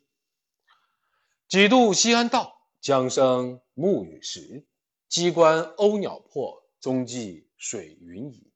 [1.48, 4.66] 几度西安道，江声暮雨时。
[5.08, 8.52] 机关鸥鸟破，踪迹水云移。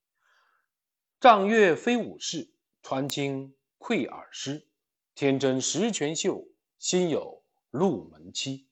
[1.18, 4.68] 丈月非武士，传经愧尔师。
[5.14, 6.46] 天真十全秀，
[6.78, 7.42] 心有。
[7.70, 8.66] 入门期，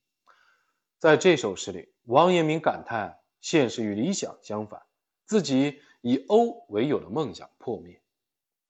[0.99, 4.83] 在这首诗里，王阳明感叹现实与理想相反，
[5.25, 8.03] 自己以欧为友的梦想破灭，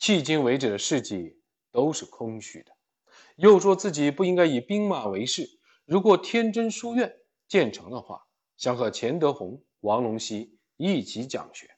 [0.00, 2.72] 迄今为止的事迹都是空虚的。
[3.36, 5.48] 又说自己不应该以兵马为事，
[5.84, 8.26] 如果天真书院建成的话，
[8.56, 11.70] 想和钱德洪、王龙溪一起讲学。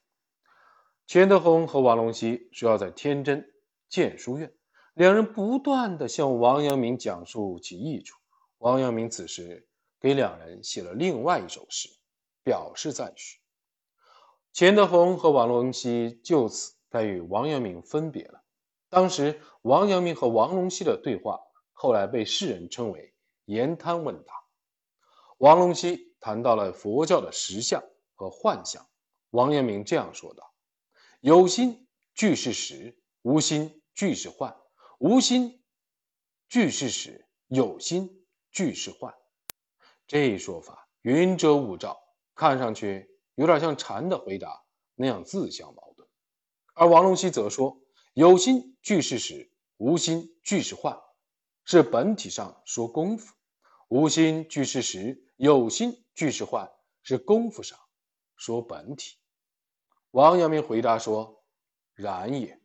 [1.06, 3.52] 钱德洪和王龙溪说要在天真
[3.88, 4.52] 建书院，
[4.94, 8.16] 两人不断的向王阳明讲述其益处。
[8.58, 9.68] 王阳明此时
[10.00, 11.88] 给两人写了另外一首诗，
[12.42, 13.38] 表示赞许。
[14.52, 18.42] 钱德洪和王龙溪就此该与王阳明分别了。
[18.88, 21.40] 当时王阳明和王龙溪的对话，
[21.72, 24.34] 后来被世人称为言贪问答。
[25.38, 27.82] 王龙溪谈到了佛教的实相
[28.14, 28.86] 和幻象，
[29.30, 30.52] 王阳明这样说道
[31.20, 34.54] ：“有心俱是实，无心俱是幻；
[34.98, 35.62] 无心
[36.48, 38.16] 俱是实，有心。”
[38.52, 39.14] 俱是幻，
[40.08, 42.02] 这一说法云遮雾罩，
[42.40, 46.08] 看上去有点像禅的回答那样自相矛盾。
[46.72, 47.82] 而王龙溪则说
[48.14, 50.98] ：“有心俱是实，无心俱是幻，
[51.66, 53.34] 是本体上说功夫；
[53.88, 56.72] 无心俱是实，有心俱是幻，
[57.02, 57.78] 是功夫上
[58.36, 59.18] 说本体。”
[60.10, 61.44] 王阳明回答说
[61.92, 62.58] ：“然也。”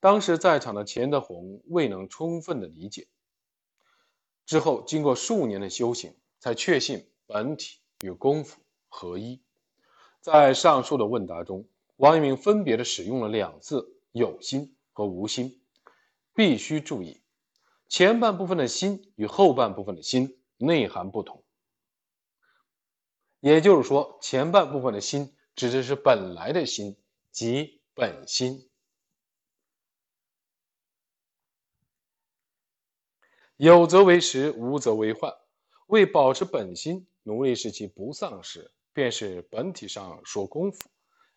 [0.00, 3.08] 当时在场的钱德洪未能充分的理解。
[4.44, 9.42] 之后，经过数年的修行，才确信本体与功夫合一。
[10.20, 15.60] 在上述的问答中，王阳明分别的使用了两次“有心”和“无心”。
[16.34, 17.20] 必须注意，
[17.88, 21.44] 前半部分的心与后半部分的心内涵不同。
[23.40, 26.96] 也就是说，前半部分的心指的是本来的心，
[27.30, 28.70] 即本心。
[33.56, 35.34] 有则为实，无则为患。
[35.86, 40.88] 为保持本心，努力使其不丧失，便是本体上说功夫。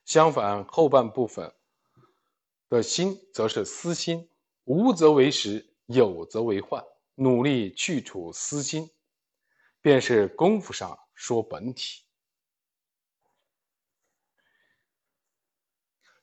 [0.04, 1.54] 相反，后半部分
[2.70, 4.30] 的心则是私心。
[4.66, 6.84] 无则为实，有则为患。
[7.14, 8.90] 努力去除私心，
[9.80, 12.02] 便是功夫上说本体。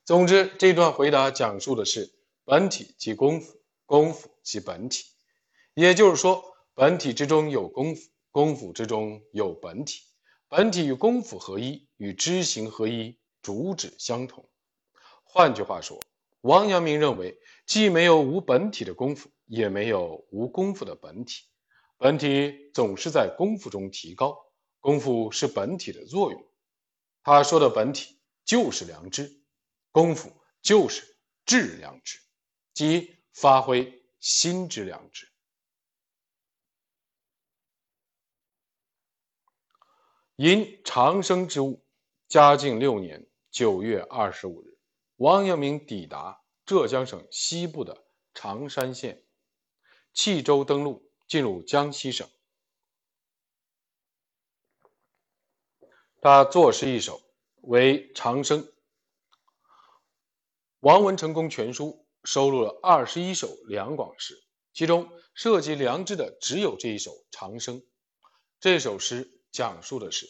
[0.03, 5.05] 总之，这段回答讲述的是本体即功夫，功夫即本体。
[5.73, 6.43] 也就是说，
[6.73, 10.01] 本体之中有功夫，功夫之中有本体，
[10.47, 14.49] 本体与功夫合一，与知行合一，主旨相同。
[15.23, 16.01] 换句话说，
[16.41, 21.43] 王阳明认为，既没有无本体的功夫，也没有无功夫的本体。
[21.99, 24.35] 本体总是在功夫中提高，
[24.79, 26.43] 功夫是本体的作用。
[27.21, 29.43] 他说的本体就是良知，
[29.91, 31.03] 功夫就是
[31.45, 32.17] 致良知，
[32.73, 35.27] 即发挥心之良知。
[40.35, 41.85] 因长生之物，
[42.27, 44.79] 嘉靖六年九月二十五日，
[45.17, 48.03] 王阳明抵达浙江省西部的
[48.33, 49.23] 常山县，
[50.11, 52.27] 契州登陆，进入江西省。
[56.19, 57.21] 他作诗一首，
[57.61, 58.63] 为《长生》。
[60.79, 64.33] 王文成公全书收录了二十一首两广诗，
[64.73, 67.79] 其中涉及良知的只有这一首《长生》。
[68.59, 70.27] 这首诗讲述的是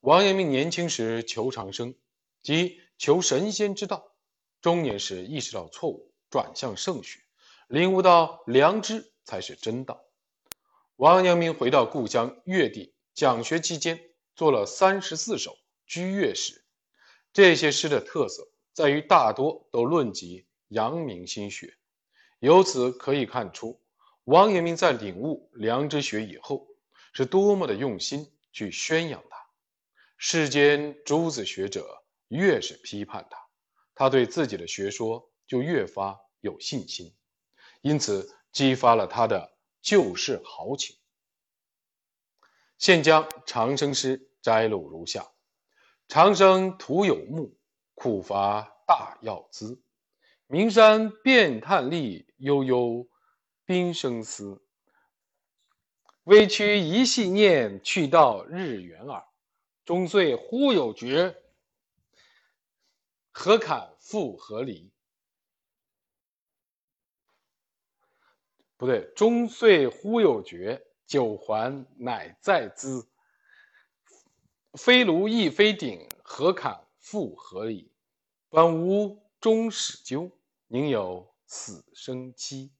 [0.00, 1.94] 王阳明年轻时求长生，
[2.42, 4.12] 即求神仙之道；
[4.60, 7.18] 中年时意识到错误，转向圣学，
[7.68, 10.04] 领悟到良知才是真道。
[10.96, 13.98] 王阳明回到故乡越地讲学期间，
[14.36, 16.62] 做了三十四首居越诗。
[17.32, 18.46] 这些诗的特色。
[18.74, 21.76] 在于大多都论及阳明心学，
[22.40, 23.80] 由此可以看出，
[24.24, 26.66] 王阳明在领悟良知学以后，
[27.12, 29.36] 是多么的用心去宣扬它。
[30.16, 33.36] 世间诸子学者越是批判他，
[33.94, 37.14] 他对自己的学说就越发有信心，
[37.82, 40.96] 因此激发了他的救世豪情。
[42.78, 45.30] 现将长生诗摘录如下：
[46.08, 47.58] 长生徒有目。
[47.96, 49.80] 苦乏大药资，
[50.48, 53.08] 名山遍探历，悠悠
[53.64, 54.63] 冰生思。
[56.24, 59.22] 微躯一细念，去到日圆耳。
[59.84, 61.36] 终岁忽有觉，
[63.30, 64.90] 何堪复何离？
[68.78, 73.06] 不对，终岁忽有觉，九环乃在兹。
[74.72, 76.86] 非炉亦非鼎，何堪？
[76.98, 77.92] 复何离？
[78.48, 80.30] 本无终始究，
[80.68, 82.72] 宁有死生期？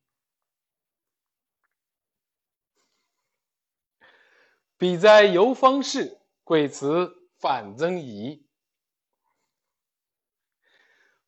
[4.84, 8.46] 彼哉游方士，贵辞反增疑。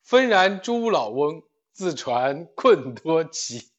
[0.03, 1.43] 纷然诸老翁，
[1.73, 3.73] 自传困多奇。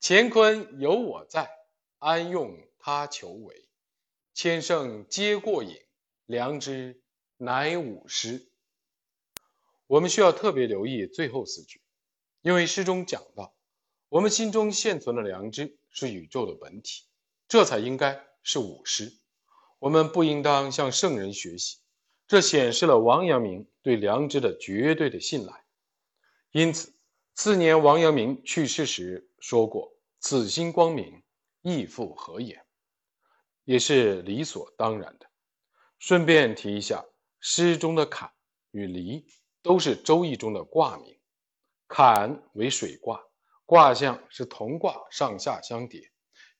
[0.00, 1.52] 乾坤有我在，
[1.98, 3.68] 安用他求为？
[4.34, 5.76] 千圣皆过瘾，
[6.26, 7.00] 良知。
[7.36, 8.50] 乃吾师。
[9.86, 11.80] 我们需要特别留意最后四句，
[12.40, 13.54] 因为诗中讲到，
[14.08, 17.04] 我们心中现存的良知是宇宙的本体，
[17.50, 19.12] 这才应该是吾师。
[19.80, 21.78] 我们不应当向圣人学习，
[22.28, 25.64] 这显示了王阳明对良知的绝对的信赖。
[26.52, 26.94] 因此，
[27.34, 31.24] 次年王阳明去世时说过：“此心光明，
[31.62, 32.64] 亦复何言？”
[33.64, 35.26] 也是理所当然的。
[35.98, 37.04] 顺便提一下。
[37.42, 38.30] 诗中的坎
[38.70, 39.26] 与离
[39.62, 41.18] 都是《周易》中的卦名，
[41.88, 43.24] 坎为水卦，
[43.64, 46.09] 卦象是同卦上下相叠，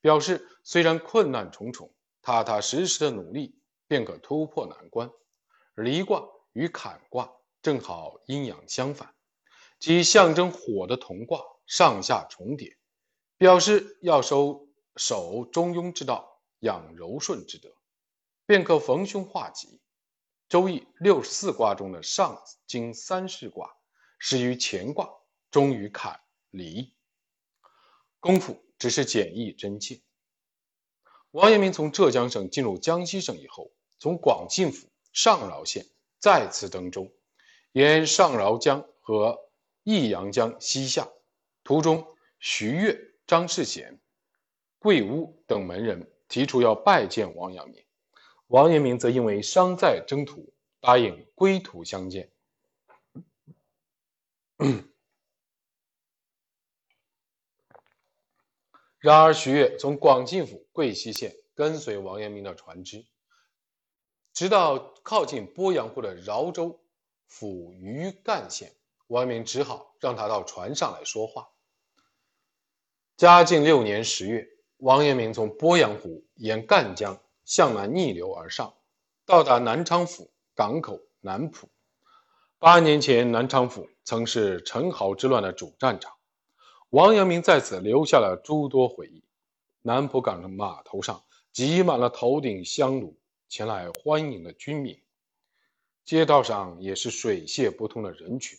[0.01, 5.11] 表示虽然困难重重，踏踏实实的努力便可突破难关。
[5.75, 7.33] 离卦与坎卦
[7.63, 9.15] 正好阴阳相反，
[9.79, 12.77] 即象征火的同卦上下重叠，
[13.37, 17.75] 表示要收守中庸之道，养柔顺之德，
[18.47, 19.81] 便可逢凶化吉。
[20.49, 23.77] 周易六十四卦中的上经三世卦
[24.19, 25.09] 始于乾卦，
[25.51, 26.21] 终于坎
[26.51, 26.93] 离。
[28.19, 30.01] 功夫只是简易真切。
[31.31, 33.71] 王阳明从浙江省进入江西省以后，
[34.01, 35.87] 从广信府上饶县
[36.19, 37.13] 再次登舟，
[37.73, 39.39] 沿上饶江和
[39.85, 41.09] 益阳江西下，
[41.63, 44.01] 途中徐悦、张世贤、
[44.79, 47.85] 桂屋等门人提出要拜见王阳明。
[48.47, 52.31] 王阳明则因为伤在征途，答应归途相见。
[59.01, 63.05] 然而，徐悦从广信府桂溪县跟随王阳明的船只，
[64.33, 66.81] 直到靠近鄱阳湖的饶州
[67.27, 68.73] 府余干县，
[69.09, 71.49] 王阳明只好让他到船上来说话。
[73.17, 74.47] 嘉靖六年十月，
[74.77, 77.21] 王阳明从鄱阳湖沿赣江。
[77.43, 78.73] 向南逆流而上，
[79.27, 81.69] 到达南昌府港口南浦。
[82.61, 86.15] 八年前，南昌府曾是陈豪之乱的主战场，
[86.91, 89.23] 王阳明在此留下了诸多回忆。
[89.83, 91.23] 南浦港的码头上
[91.53, 93.17] 挤满了头顶香炉
[93.49, 95.01] 前来欢迎的军民，
[96.05, 98.59] 街道上也是水泄不通的人群。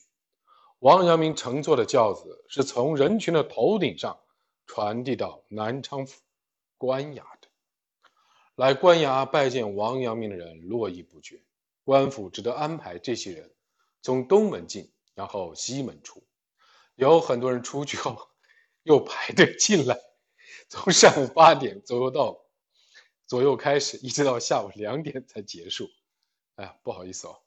[0.79, 4.17] 王阳明乘坐的轿子是从人群的头顶上
[4.65, 6.21] 传递到南昌府
[6.77, 7.49] 官衙的。
[8.55, 11.41] 来官衙拜见王阳明的人络绎不绝，
[11.83, 13.51] 官府只得安排这些人
[14.01, 16.23] 从东门进，然后西门出。
[16.95, 18.29] 有很多人出去后
[18.83, 19.99] 又排队进来，
[20.69, 22.45] 从上午八点左右到
[23.27, 25.89] 左右开始，一直到下午两点才结束。
[26.55, 27.37] 哎呀，不好意思哦，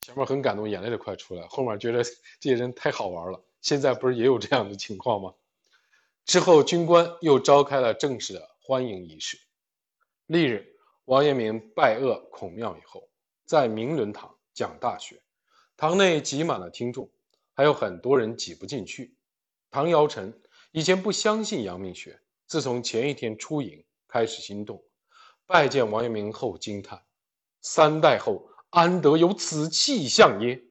[0.00, 3.44] 前面很感动，眼泪都快出来，后面觉得这些人太好玩了。
[3.60, 5.34] 现在不是也有这样的情况吗？
[6.24, 9.38] 之后，军官又召开了正式的欢迎仪式。
[10.26, 10.76] 翌日，
[11.06, 13.08] 王阳明拜谒孔庙以后，
[13.44, 15.20] 在明伦堂讲大学，
[15.76, 17.10] 堂内挤满了听众，
[17.58, 19.16] 还有很多人挤不进去。
[19.68, 20.32] 唐尧臣
[20.70, 24.80] 以前不相信阳明学，自从前一天出营开始心动，
[25.44, 27.02] 拜见王阳明后惊叹
[27.60, 30.62] ：“三代后安得有此气象耶？”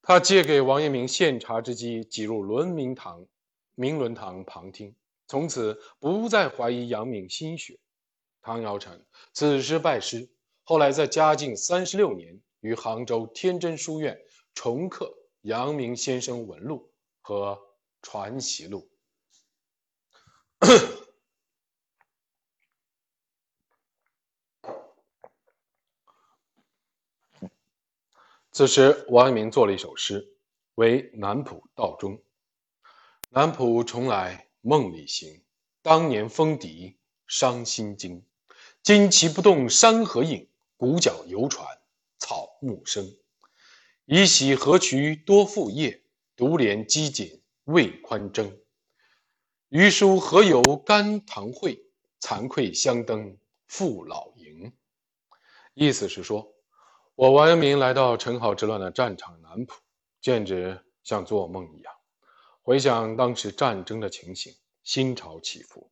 [0.00, 3.26] 他借给王阳明献茶之机，挤入伦明堂。
[3.74, 4.96] 明伦堂旁听，
[5.26, 7.78] 从此不再怀疑阳明心学。
[8.40, 9.04] 唐尧臣
[9.34, 10.30] 此时拜师，
[10.62, 14.18] 后来在嘉靖三十六年于杭州天真书院
[14.62, 16.92] 重刻阳明先生文录
[17.22, 17.58] 和
[18.02, 18.90] 传奇录。
[28.52, 30.36] 此时，王阳明作了一首诗，
[30.74, 32.22] 为南浦道中。
[33.30, 35.42] 南浦重来梦里行，
[35.80, 38.22] 当年风笛伤心惊。
[38.84, 40.46] 旌旗不动山河影，
[40.76, 41.66] 鼓角犹传
[42.18, 43.16] 草木声。
[44.12, 46.02] 一喜何渠多覆叶，
[46.34, 48.58] 独怜机锦未宽征。
[49.68, 51.80] 余书何由甘棠会，
[52.20, 53.38] 惭愧相登
[53.68, 54.72] 父老营。
[55.74, 56.52] 意思是说，
[57.14, 59.76] 我王阳明来到陈好之乱的战场南浦，
[60.20, 61.94] 简直像做梦一样。
[62.62, 64.52] 回想当时战争的情形，
[64.82, 65.88] 心潮起伏。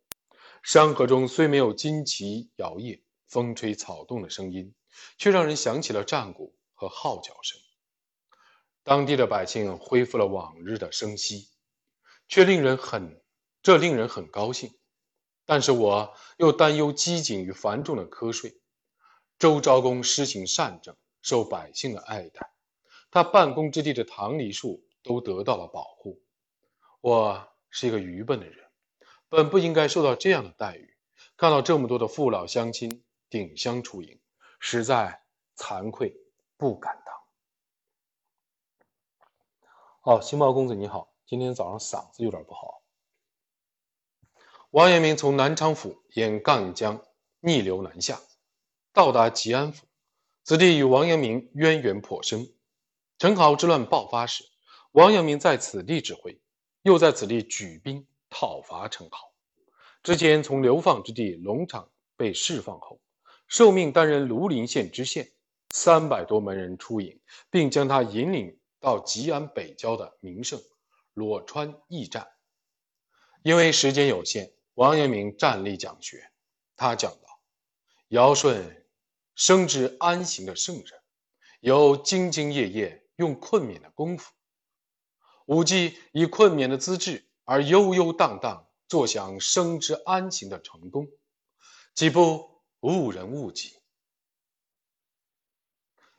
[0.65, 4.75] 山河中虽没有旌旗摇曳、风吹草动的声音，
[5.17, 7.61] 却让人想起了战鼓和号角声。
[8.89, 11.51] 当地的百姓恢复了往日的生息，
[12.27, 13.21] 却令人很，
[13.61, 14.79] 这令人很高兴。
[15.45, 18.63] 但是我又担忧机警与繁重的瞌睡。
[19.39, 22.51] 周昭公施行善政，受百姓的爱戴，
[23.11, 26.23] 他办公之地的棠梨树都得到了保护。
[27.03, 28.71] 我是一个愚笨的人，
[29.29, 30.97] 本不应该受到这样的待遇。
[31.37, 34.19] 看到这么多的父老乡亲顶香出迎，
[34.59, 35.21] 实在
[35.59, 36.17] 惭愧
[36.57, 37.18] 不敢当。
[40.03, 42.83] 哦，星茂公子你好，今天早上嗓子有点不好。
[44.71, 47.03] 王阳明从南昌府沿赣江
[47.41, 48.21] 逆流南下，
[48.93, 49.87] 到达吉安府，
[50.45, 52.49] 此地与王阳明渊源颇深。
[53.19, 54.45] 陈豪之乱爆发时，
[54.93, 56.41] 王阳明在此地指挥。
[56.83, 59.33] 又在此地举兵讨伐陈豪。
[60.03, 63.01] 之前从流放之地龙场被释放后，
[63.49, 65.29] 受命担任庐陵县知县，
[65.71, 67.21] 三百多门人出营，
[67.51, 70.61] 并将他引领到吉安北郊的名胜
[71.13, 72.29] 裸川驿站。
[73.43, 76.31] 因为时间有限，王阳明站立讲学。
[76.77, 77.41] 他讲道
[78.09, 78.87] ：“尧舜
[79.35, 81.03] 生之安行的圣人，
[81.61, 84.33] 有兢兢业业用困勉的功夫。”
[85.47, 91.09] 武季以困勉的资质而悠悠荡荡坐享生之安行的成功，
[91.95, 93.77] 岂不误人误己？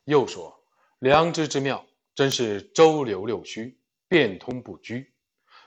[0.04, 0.66] 又说
[0.98, 1.86] 良知之妙，
[2.20, 5.14] 真是周流六虚，变通不拘。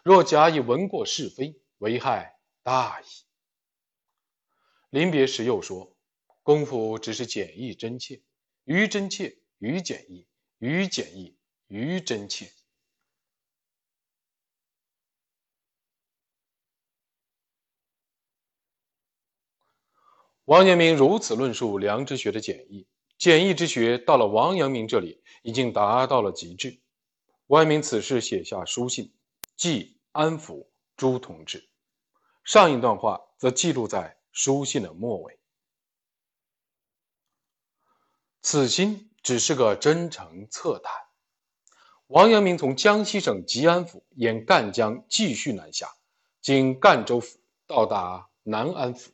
[0.05, 3.05] 若假以闻过是非，危害大矣。
[4.90, 5.96] 临别时又说，
[6.42, 8.20] 功夫只是简易真切，
[8.64, 10.26] 于真切于简易，
[10.59, 11.38] 于简易
[11.68, 12.53] 于真切。
[20.44, 22.86] 王阳明如此论述良知学的简易，
[23.16, 26.80] 简易之学到了王阳明这里已经达到了极致。
[27.49, 29.12] 王阳明此时写下书信，
[29.57, 30.66] 寄安抚
[30.97, 31.68] 朱同志。
[32.45, 35.38] 上一段话则记录在书信的末尾。
[38.40, 40.93] 此心只是个真诚侧谈。
[42.09, 45.88] 王阳明从江西省吉安府沿赣江继续南下，
[46.40, 49.12] 经赣州府到达南安府。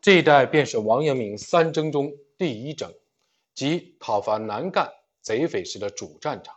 [0.00, 2.94] 这一带便是王阳明三征中第一征，
[3.54, 4.90] 即讨伐南赣
[5.26, 6.54] 贼匪时的主战场。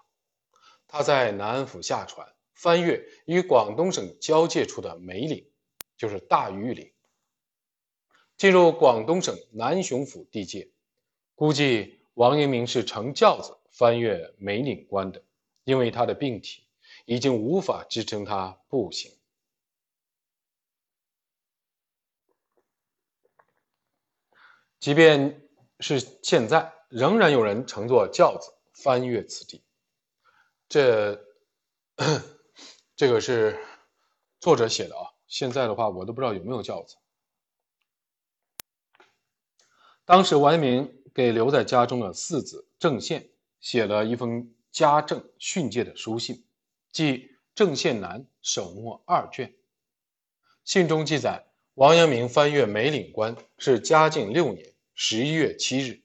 [0.86, 5.50] 他在南安府下船，翻越与广东省交界处的梅岭，
[5.98, 6.94] 就是大庾岭，
[8.38, 10.70] 进入广东省南雄府地界。
[11.34, 15.24] 估计王阳明是乘轿子翻越梅岭关的，
[15.64, 16.68] 因为他的病体
[17.06, 19.12] 已经无法支撑他步行。
[24.80, 25.42] 即便
[25.80, 28.52] 是现在，仍然有人乘坐轿子
[28.84, 29.64] 翻越此地。
[30.68, 31.26] 这，
[32.96, 33.60] 这个是
[34.40, 35.08] 作者写的啊。
[35.28, 36.96] 现在的话，我都不知道有没有轿子。
[40.06, 46.46] 当时王阳明给留在家中的四子郑宪写了一封家政训诫的书信，
[46.92, 49.56] 即郑宪南手墨二卷。
[50.64, 56.02] 信中记载，王阳明翻阅梅岭关是嘉靖六年十一月七日。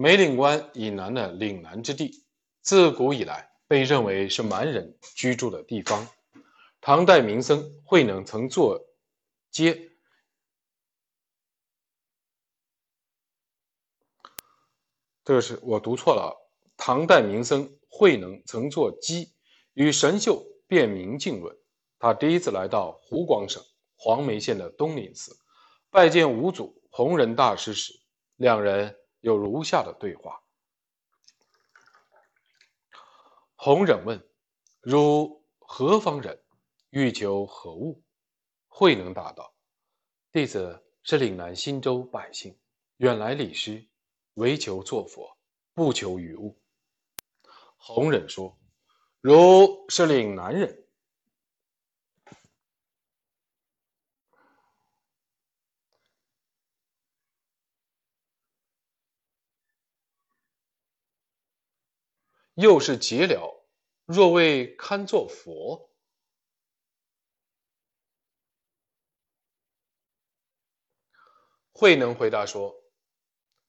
[0.00, 2.24] 梅岭关以南的岭南之地，
[2.60, 6.06] 自古以来被认为是蛮人居住的地方。
[6.80, 8.80] 唐代名僧慧能曾作
[9.50, 9.90] 街，
[15.24, 16.32] 这个是我读错了。
[16.76, 19.32] 唐代名僧慧能曾作鸡，
[19.74, 21.58] 与神秀辩明镜论。
[21.98, 23.60] 他第一次来到湖广省
[23.96, 25.36] 黄梅县的东林寺，
[25.90, 27.92] 拜见五祖弘忍大师时，
[28.36, 30.42] 两人有如下的对话。
[33.56, 34.28] 弘忍问
[34.80, 36.40] ：“汝何方人？
[36.90, 38.02] 欲求何物？”
[38.68, 39.52] 慧能答道
[40.32, 42.56] ：“弟子是岭南新州百姓，
[42.98, 43.86] 远来礼师，
[44.34, 45.36] 唯求作佛，
[45.74, 46.56] 不求于物。”
[47.76, 48.56] 弘忍说
[49.20, 50.84] ：“汝是岭南人。”
[62.60, 63.64] 又是结了，
[64.04, 65.92] 若未堪作佛？
[71.70, 72.74] 慧能回答说：“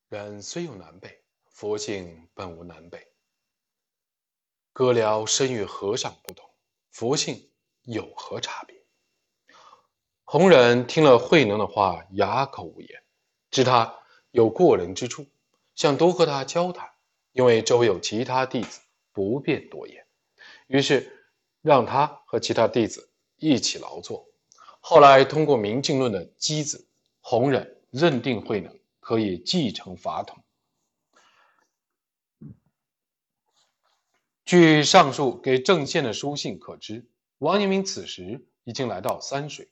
[0.09, 3.13] 人虽有南北，佛性本无南北。
[4.73, 6.49] 哥僚身与和尚不同，
[6.89, 7.51] 佛性
[7.83, 8.83] 有何差别？”
[10.25, 13.03] 弘忍听了慧能的话，哑口无言，
[13.51, 15.27] 知他有过人之处，
[15.75, 16.91] 想多和他交谈。
[17.31, 20.05] 因为周围有其他弟子，不便多言，
[20.67, 21.29] 于是
[21.61, 24.27] 让他和其他弟子一起劳作。
[24.81, 26.87] 后来通过明镜论的机子，
[27.21, 30.43] 弘忍认定慧能可以继承法统。
[34.43, 37.07] 据上述给郑宪的书信可知，
[37.37, 39.69] 王阳明此时已经来到三水，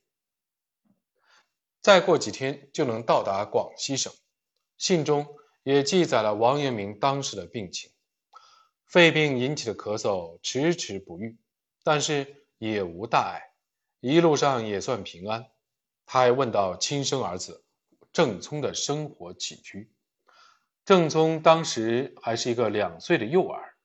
[1.81, 4.13] 再过几天就能到达广西省。
[4.77, 5.27] 信中。
[5.67, 7.91] 也记载了王阳明当时的病情，
[8.85, 11.37] 肺病引起的咳嗽迟迟不愈，
[11.83, 13.51] 但是也无大碍，
[13.99, 15.45] 一路上也算平安。
[16.05, 17.65] 他还问到亲生儿子
[18.13, 19.91] 郑聪的生活起居。
[20.85, 23.75] 郑聪当时还是一个两岁的幼儿，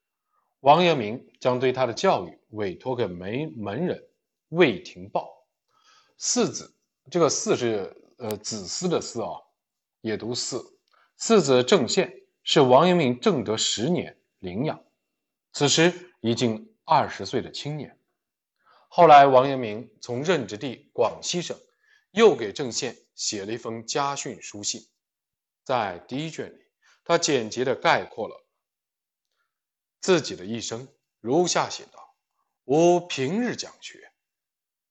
[0.61, 4.01] 王阳明将对他的教育委托给门门人
[4.51, 5.29] 魏廷豹。
[6.17, 6.73] 四子，
[7.11, 9.43] 这个四是呃子嗣的嗣啊，
[10.01, 10.72] 也读四。
[11.25, 14.85] 次子郑宪是王阳明正德十年领养，
[15.53, 17.97] 此时已经二十岁的青年。
[18.89, 21.57] 后来，王阳明从任职地广西省
[22.11, 24.89] 又给郑宪写了一封家训书信，
[25.63, 26.67] 在第一卷里，
[27.05, 28.45] 他简洁地概括了
[30.01, 30.89] 自己的一生，
[31.21, 32.17] 如下写道
[32.67, 34.11] ：“吾平日讲学，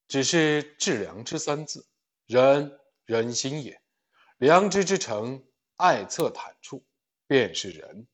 [0.07, 1.85] 只是致良知三字，
[2.25, 3.81] 人人心也，
[4.37, 5.45] 良知之成。”
[5.81, 6.85] 爱侧坦处，
[7.25, 8.05] 便是人；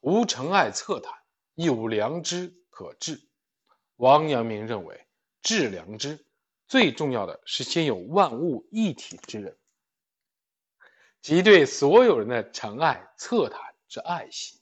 [0.00, 1.12] 无诚爱侧坦，
[1.54, 3.20] 亦无良知可治。
[3.96, 5.06] 王阳明认为，
[5.42, 6.24] 治良知
[6.66, 9.58] 最重要的是先有万物一体之人，
[11.20, 14.58] 即对所有人的诚爱侧坦之爱心。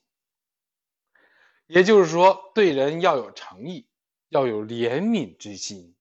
[1.68, 3.88] 也就是说，对人要有诚意，
[4.30, 5.94] 要有怜悯之心。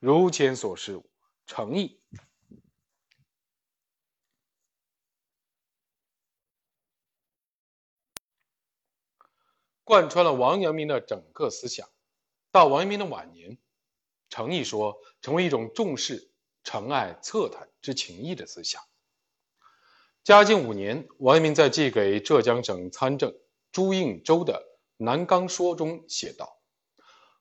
[0.00, 1.00] 如前所示，
[1.46, 1.97] 诚意。
[9.88, 11.88] 贯穿了王阳明的整个思想。
[12.52, 13.56] 到王阳明的晚年，
[14.28, 16.30] 诚意说成为一种重视
[16.62, 18.82] 诚爱侧袒之情谊的思想。
[20.22, 23.34] 嘉靖五年，王阳明在寄给浙江省参政
[23.72, 24.62] 朱应周的
[25.02, 26.60] 《南纲说》中写道：“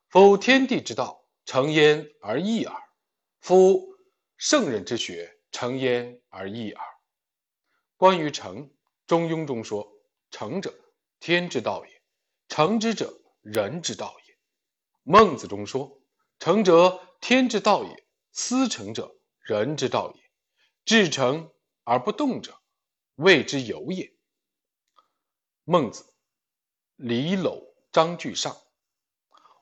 [0.08, 2.74] 夫天地之道，诚焉而易耳；
[3.42, 3.90] 夫
[4.38, 6.86] 圣人之学，诚焉而易耳。”
[7.98, 8.70] 关于诚，
[9.06, 9.92] 《中庸》中说
[10.32, 10.74] ：“诚者，
[11.20, 11.92] 天之道也。”
[12.48, 14.38] 诚之者，人之道也。
[15.04, 16.02] 孟子中说
[16.40, 17.96] ：“诚者，天之道也；
[18.32, 20.22] 思诚者，人之道也。
[20.86, 21.52] 至诚
[21.84, 22.60] 而不动者，
[23.16, 24.14] 谓之有也。”
[25.66, 26.14] 孟子，
[26.96, 28.56] 李搂章句上。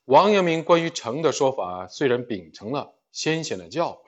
[0.06, 4.02] 王阳明关于诚的说法，虽然秉承了先贤的教诲，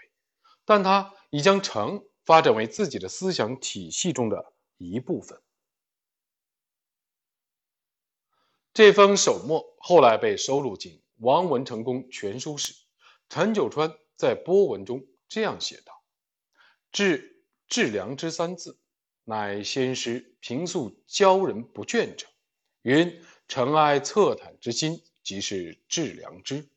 [0.63, 5.41] 但他已将诚发展为自己的思想体系中的一部分。
[8.77, 12.75] 这封手墨后来被收录进《王文成公全书》时。
[13.27, 16.03] 陈九川在波文中这样写道
[16.93, 18.77] ：“致致良知三字，
[19.23, 22.27] 乃先师平素教人不倦者。
[22.83, 26.69] 云诚爱侧袒之心，即是致良知。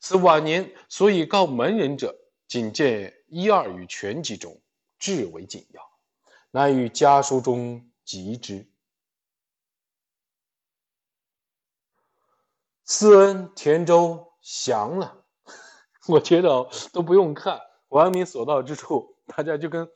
[0.00, 2.18] 此晚年所以告门人者，
[2.48, 4.60] 仅见一二于全集中，
[4.98, 5.80] 至为紧要，
[6.50, 8.66] 乃与家书中及之。
[12.88, 15.24] 思恩田州降了，
[16.06, 19.90] 我觉得都不用看王阳明所到之处，大家就跟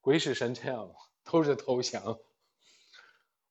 [0.00, 0.90] 鬼使神差样，
[1.22, 2.18] 都是投降。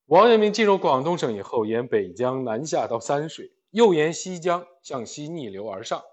[0.08, 6.04] 王阳明进入广东省以后，沿北江南下到三水，又沿西江向西逆流而上，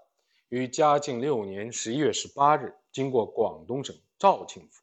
[0.47, 4.81] 于嘉靖六年十一月十八日经过广东省肇庆府，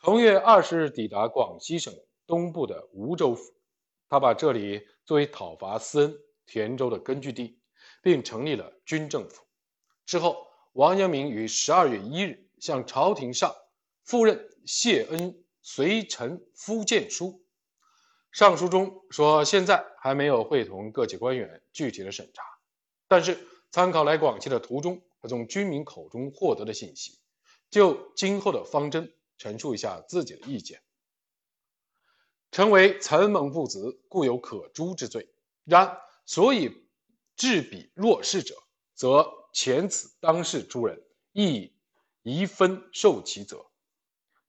[0.00, 1.92] 同月二十日抵达广西省
[2.26, 3.52] 东部的梧州府，
[4.08, 6.18] 他把这里作为讨伐思恩。
[6.46, 7.58] 田州的根据地，
[8.02, 9.42] 并成立了军政府。
[10.04, 13.54] 之后，王阳明于十二月一日向朝廷上
[14.02, 17.44] 赴任谢恩随臣夫谏书。
[18.30, 22.42] 上书中说，现在还没有会同各级官员具体的审查，
[23.06, 23.38] 但是
[23.70, 27.18] 参考来广西的途中和从军民口中获得的信息，
[27.70, 30.82] 就今后的方针陈述一下自己的意见。
[32.50, 35.28] 臣为岑猛父子，故有可诛之罪。
[35.64, 35.98] 然。
[36.24, 36.86] 所以，
[37.36, 38.54] 治彼弱势者，
[38.94, 41.02] 则前此当世诸人
[41.32, 41.72] 亦
[42.22, 43.66] 宜分受其责。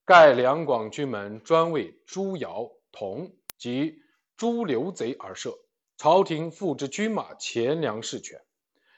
[0.06, 4.02] 盖两广军门专为朱尧、同及
[4.38, 5.58] 诸刘贼而设，
[5.98, 8.42] 朝廷付之军马钱粮事权，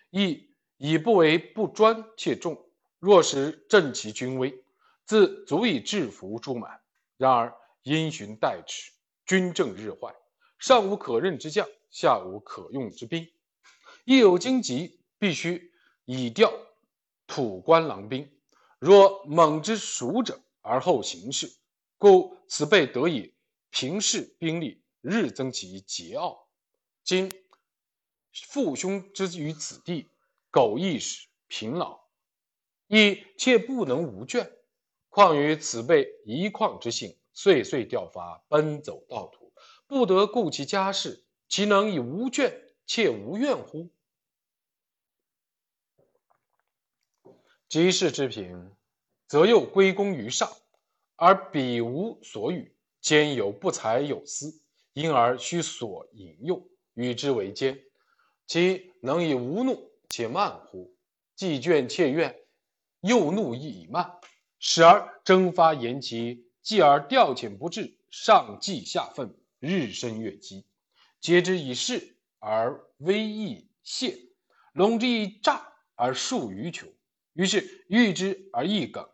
[0.09, 2.61] 亦以不为不专且重。
[2.99, 4.63] 若使振其军威，
[5.05, 6.81] 自足以制服诸蛮。
[7.17, 8.91] 然而因循待迟，
[9.25, 10.15] 军政日坏，
[10.57, 11.67] 尚无可任之将。
[11.95, 13.25] 下无可用之兵，
[14.03, 15.71] 一有荆棘，必须
[16.03, 16.51] 以调
[17.25, 18.29] 土官郎兵。
[18.79, 21.55] 若猛之熟者而后行事，
[21.97, 23.33] 故此辈得以
[23.69, 26.37] 平视兵力，日增其桀骜。
[27.05, 27.31] 今
[28.33, 30.09] 父兄之于此地，
[30.51, 32.01] 苟亦使贫老，
[32.87, 34.51] 亦切不能无倦。
[35.07, 39.53] 况于此辈一旷之性，岁岁调发，奔走道途，
[39.87, 41.24] 不得顾其家事。
[41.55, 42.53] 其能以无倦
[42.85, 43.89] 且无怨乎？
[47.69, 48.75] 及世之平，
[49.25, 50.51] 则又归功于上，
[51.15, 54.59] 而彼无所与，兼有不才有私，
[54.91, 56.61] 因而须所引诱，
[56.93, 57.81] 与之为奸。
[58.45, 60.93] 其能以无怒且慢乎？
[61.35, 62.37] 既倦且怨，
[62.99, 64.19] 又怒亦已慢，
[64.59, 70.65] 时而征发言其，继而调遣不至，上计下愤，日深月积。
[71.25, 74.15] 皆之以势而威易泄，
[74.73, 76.87] 笼之以诈而术于穷。
[77.33, 79.09] 于是欲之而易梗，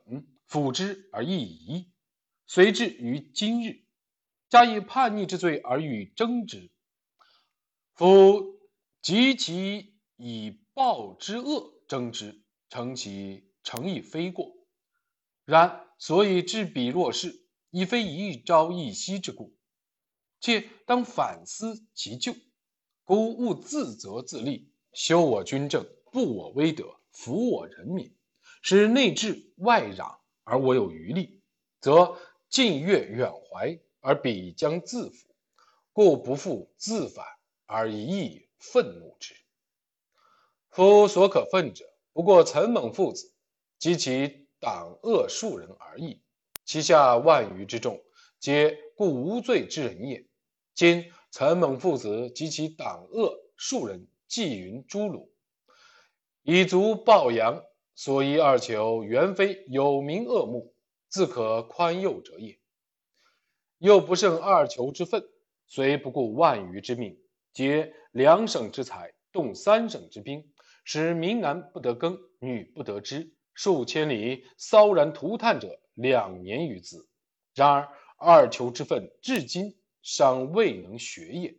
[0.45, 1.89] 辅之而易移，
[2.45, 3.85] 随至于今日，
[4.49, 6.69] 加以叛逆之罪而欲争之。
[7.93, 8.59] 夫
[9.01, 14.51] 及其以暴之恶争之，诚其诚亦非过。
[15.45, 19.55] 然所以治彼若是，已非一朝一夕之故。
[20.41, 22.35] 且当反思其咎，
[23.05, 28.11] 故勿自责自立，修我军政，布我威德，服我人民，
[28.63, 31.39] 使内治外攘而我有余力，
[31.79, 32.17] 则
[32.49, 35.27] 近悦远怀而彼将自服，
[35.93, 37.23] 故不复自反
[37.67, 39.35] 而一意愤怒之。
[40.71, 43.31] 夫所可愤者，不过岑猛父子
[43.77, 46.19] 及其党恶数人而已，
[46.65, 48.03] 其下万余之众，
[48.39, 50.25] 皆故无罪之人也。
[50.73, 55.31] 今岑猛父子及其党恶数人，既云诛鲁，
[56.43, 57.63] 以足报扬，
[57.93, 60.73] 所依二囚，原非有名恶目，
[61.09, 62.57] 自可宽宥者也。
[63.77, 65.23] 又不胜二囚之愤，
[65.67, 67.19] 虽不顾万余之命，
[67.53, 70.51] 竭两省之财，动三省之兵，
[70.83, 77.07] 使民男不得耕，女不得织，数千里骚然涂炭者两年余兹。
[77.53, 79.77] 然而二囚之愤，至今。
[80.01, 81.55] 尚未能学也，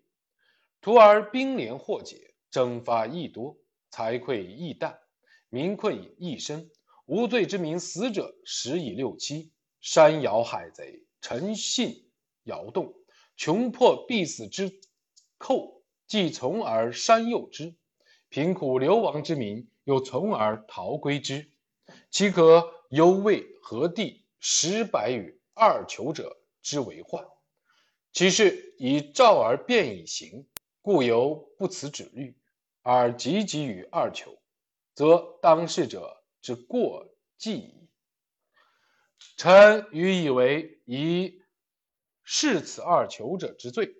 [0.81, 3.57] 徒而兵连祸解，征发益多，
[3.91, 4.99] 财匮益淡，
[5.49, 6.71] 民困益深。
[7.07, 12.09] 无罪之民死者十以六七，山摇海贼，诚信
[12.45, 12.95] 摇动，
[13.37, 14.81] 穷破必死之
[15.37, 17.75] 寇，既从而山诱之；
[18.29, 21.51] 贫苦流亡之民，又从而逃归之。
[22.11, 27.27] 岂可犹为何地十百与二求者之为患？
[28.13, 30.47] 其是以召而变以行，
[30.83, 32.37] 故犹不辞止律，
[32.83, 34.39] 而汲汲于二求，
[34.95, 37.09] 则当事者之过
[37.39, 37.89] 计矣。
[39.37, 41.43] 臣愚以为以
[42.23, 43.95] 视此二求者之罪，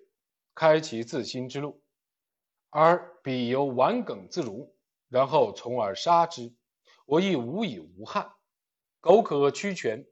[0.53, 1.81] 开其自新之路，
[2.69, 4.75] 而彼犹顽梗自如，
[5.09, 6.53] 然后从而杀之，
[7.05, 8.31] 我亦无以无憾。
[8.99, 10.05] 苟可屈权，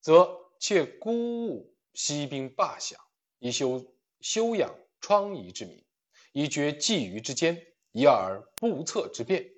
[0.00, 2.98] 则且孤务息兵罢享，
[3.44, 3.84] 以修
[4.22, 5.84] 修养疮痍之民，
[6.32, 9.50] 以绝觊觎之间，以而不测之变。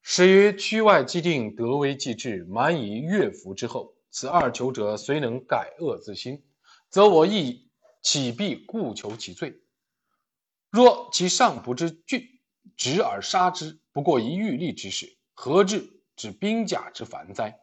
[0.00, 6.42] 始于区外既定，德威既至，蛮夷乐服之后，此二求者虽能改恶自新，
[6.88, 7.68] 则我亦
[8.00, 9.60] 岂必故求其罪？
[10.70, 12.40] 若其上不知惧，
[12.78, 17.60] 执而杀之，不过一欲立之事，何至指兵甲之繁哉？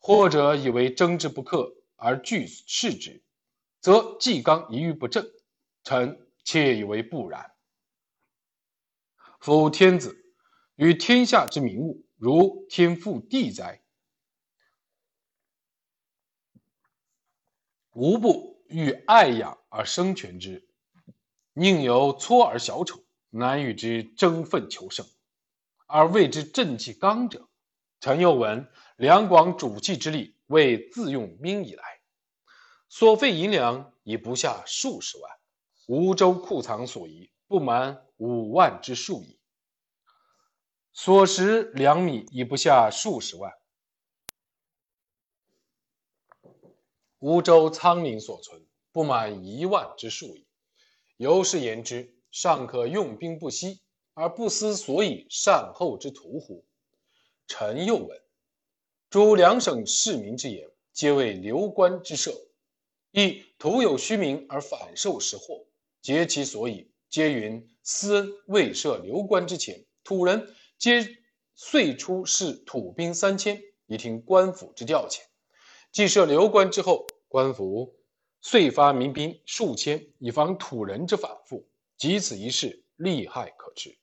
[0.00, 3.22] 或者以为争之不克而惧视之，
[3.84, 5.30] 则纪纲一欲不正，
[5.82, 7.52] 臣妾以为不然。
[9.40, 10.22] 夫天子。
[10.76, 13.84] 与天下之民物，如天覆地灾，
[17.92, 20.66] 无不欲爱养而生全之，
[21.52, 25.06] 宁有搓而小丑，难与之争奋求胜，
[25.86, 27.48] 而谓之正气刚者？
[28.00, 28.66] 臣又闻
[28.96, 31.93] 两广主气之力，为自用兵以来，
[32.96, 35.28] 所费银两已不下数十万，
[35.88, 39.40] 梧州库藏所遗不满五万之数矣。
[40.92, 43.52] 所食粮米已不下数十万，
[47.18, 50.46] 梧州仓廪所存不满一万之数矣。
[51.16, 53.80] 由是言之，尚可用兵不息，
[54.12, 56.64] 而不思所以善后之图乎？
[57.48, 58.22] 臣又问：
[59.10, 62.30] 诸两省市民之言，皆为流官之设，
[63.16, 65.64] 亦徒有虚名而反受实祸，
[66.02, 66.90] 皆其所以。
[67.08, 70.52] 皆云私恩未设流官之前，土人。
[70.78, 71.06] 皆
[71.54, 75.20] 遂出示土兵三千，以听官府之调遣。
[75.92, 77.94] 既设流官之后，官府
[78.40, 81.64] 遂发民兵数千，以防土人之反复。
[81.96, 83.96] 即此一事，利害可知。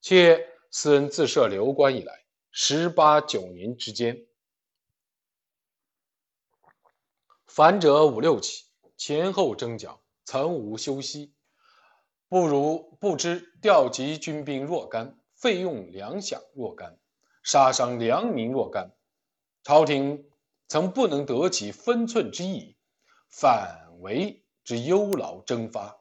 [0.00, 4.27] 且斯人自设流官以来，十八九年之间，
[7.48, 11.34] 凡者五六起，前后征剿，曾无休息。
[12.28, 15.18] 不如不知调集军兵若干。
[15.34, 16.98] 费用粮饷若干，
[17.44, 18.92] 杀伤良民若干，
[19.62, 20.28] 朝廷
[20.66, 22.76] 曾不能得其分寸之意，
[23.30, 25.96] 反为之忧劳征发，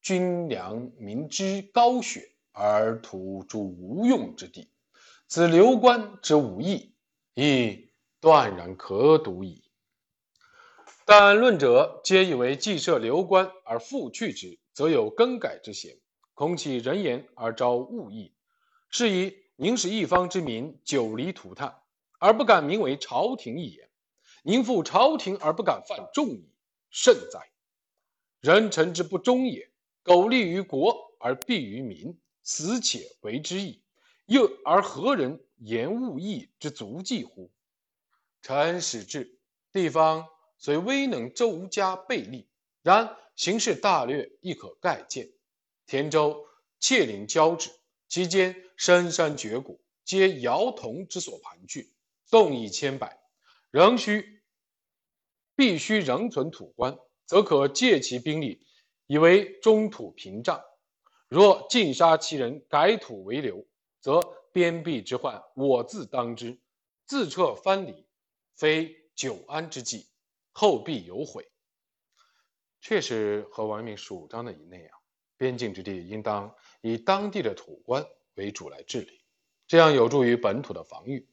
[0.00, 4.70] 军粮民之高血，而徒诸无用之地。
[5.26, 6.94] 此流官之武艺，
[7.34, 9.67] 亦断然可睹矣。
[11.10, 15.96] 但论者皆以为既设流官而复去之，则有更改之嫌，
[16.34, 18.34] 恐起人言而招误议。
[18.90, 21.74] 是以宁使一方之民久离涂炭，
[22.18, 23.86] 而不敢名为朝廷一言；
[24.42, 26.46] 宁负朝廷而不敢犯众议，
[26.90, 27.40] 甚哉！
[28.42, 29.66] 人臣之不忠也。
[30.02, 33.82] 苟利于国而弊于民，死且为之矣。
[34.26, 37.50] 又而何人言误义之足迹乎？
[38.42, 39.38] 臣始至，
[39.72, 40.26] 地方
[40.58, 42.48] 虽未能周家备利，
[42.82, 45.30] 然形势大略亦可概见。
[45.86, 46.46] 田州、
[46.78, 47.70] 切陵交趾。
[48.08, 51.92] 其间深山绝谷，皆瑶童之所盘踞，
[52.30, 53.20] 动以千百，
[53.70, 54.42] 仍需
[55.54, 58.66] 必须仍存土官，则可借其兵力，
[59.06, 60.58] 以为中土屏障。
[61.28, 63.66] 若尽杀其人，改土为流，
[64.00, 66.58] 则边壁之患，我自当之。
[67.04, 68.06] 自撤藩篱，
[68.54, 70.06] 非久安之计，
[70.60, 71.48] 后必有悔。
[72.80, 74.90] 确实和王阳明主张的一那样，
[75.36, 76.52] 边境之地应当。
[76.80, 78.04] 以当地的土官
[78.34, 79.20] 为主来治理，
[79.68, 81.28] 这样有助于本土的防御。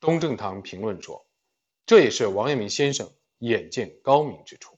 [0.00, 1.24] 东正堂评论说，
[1.86, 4.76] 这也是王阳明先生眼见高明之处。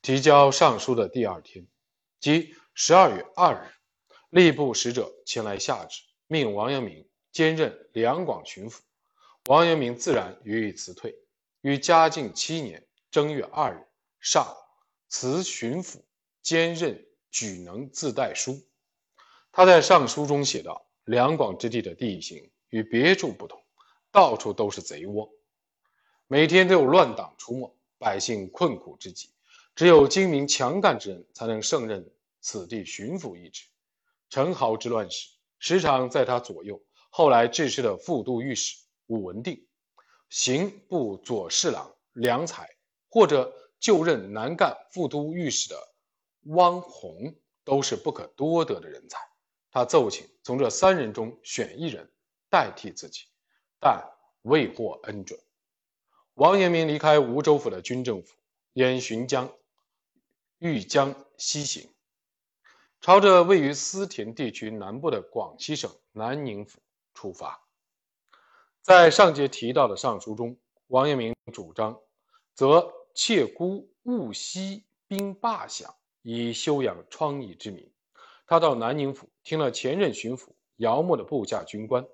[0.00, 1.66] 提交上书的第二天，
[2.20, 8.78] 即十二月二日，吏部使者前来下旨，命王阳明兼任两广巡抚。
[9.46, 11.18] 王阳明自然予以辞退。
[11.62, 13.86] 于嘉靖七年正月二日
[14.20, 14.56] 上
[15.10, 16.00] 辞巡抚，
[16.40, 18.58] 兼任举能自代书。
[19.52, 23.62] 他在上书中写道：“两广之地的地形与别处不同，
[24.10, 25.30] 到处都是贼窝，
[26.26, 29.28] 每天都有乱党出没，百姓困苦之极。
[29.74, 32.10] 只有精明强干之人才能胜任
[32.40, 33.66] 此地巡抚一职。
[34.30, 36.82] 陈豪之乱时，时常在他左右。
[37.10, 39.66] 后来致仕的副都御史武文定、
[40.30, 42.70] 刑部左侍郎梁才，
[43.12, 45.76] 或者就任南赣副都御史的
[46.44, 49.18] 汪洪，都是不可多得的人才。”
[49.70, 52.10] 他奏请从这三人中选一人
[52.48, 53.26] 代替自己，
[53.78, 54.02] 但
[54.40, 55.38] 未获恩准。
[56.34, 58.34] 王阳明离开梧州府的军政府，
[58.72, 59.52] 沿浔江、
[60.58, 61.90] 豫江西行，
[63.02, 66.80] 朝着位于思田地区南部的广西省南宁府
[67.12, 67.62] 出发。
[68.80, 72.00] 在上节提到的上书中，王阳明主张，
[72.54, 77.90] 则切姑勿息兵罢饷，以休养疮痍之民。
[78.46, 82.06] 他到南宁府听了前任巡抚姚默的部下军官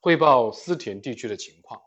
[0.00, 1.80] 汇报思田地区的情况，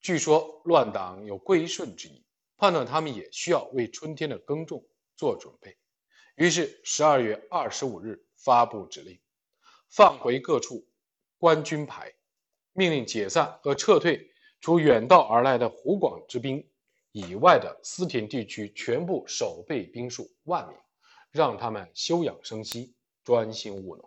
[0.00, 2.24] 据说乱党有归顺之意，
[2.56, 4.84] 判断他们也需要为春天的耕种
[5.16, 5.76] 做准备，
[6.36, 9.18] 于是十二月二十五日发布指令，
[9.88, 10.86] 放回各处
[11.38, 12.12] 官军牌。
[12.72, 14.30] 命令解散和撤退
[14.60, 16.68] 除远道而来的湖广之兵
[17.16, 20.76] 以外的思田地区全部守备兵数万名，
[21.30, 22.92] 让他们休养生息，
[23.24, 24.06] 专心务农。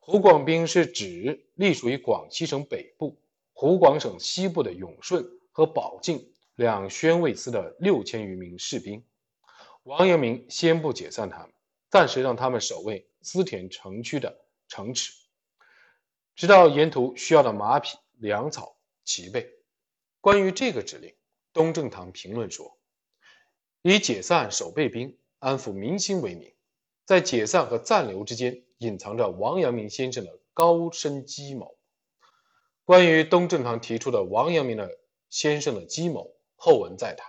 [0.00, 3.20] 湖广兵是指隶属于广西省北部、
[3.52, 5.22] 湖广省西部的永顺
[5.52, 9.04] 和保靖两宣慰司的六千余名士兵。
[9.82, 11.52] 王阳明先不解散他们，
[11.90, 14.34] 暂时让他们守卫思田城区的
[14.66, 15.12] 城池。
[16.34, 19.46] 直到沿途需要的马匹、粮草齐备。
[20.22, 21.14] 关于这个指令，
[21.54, 22.76] 东正堂评论说
[23.80, 26.52] ：“以解散守备兵、安抚民心为名，
[27.06, 31.78] 在解散和暂留之间隐藏着王阳明先生的高深机谋。”
[32.84, 34.90] 关于东正堂提出的王阳明的
[35.30, 37.26] 先生的机谋，后文再谈。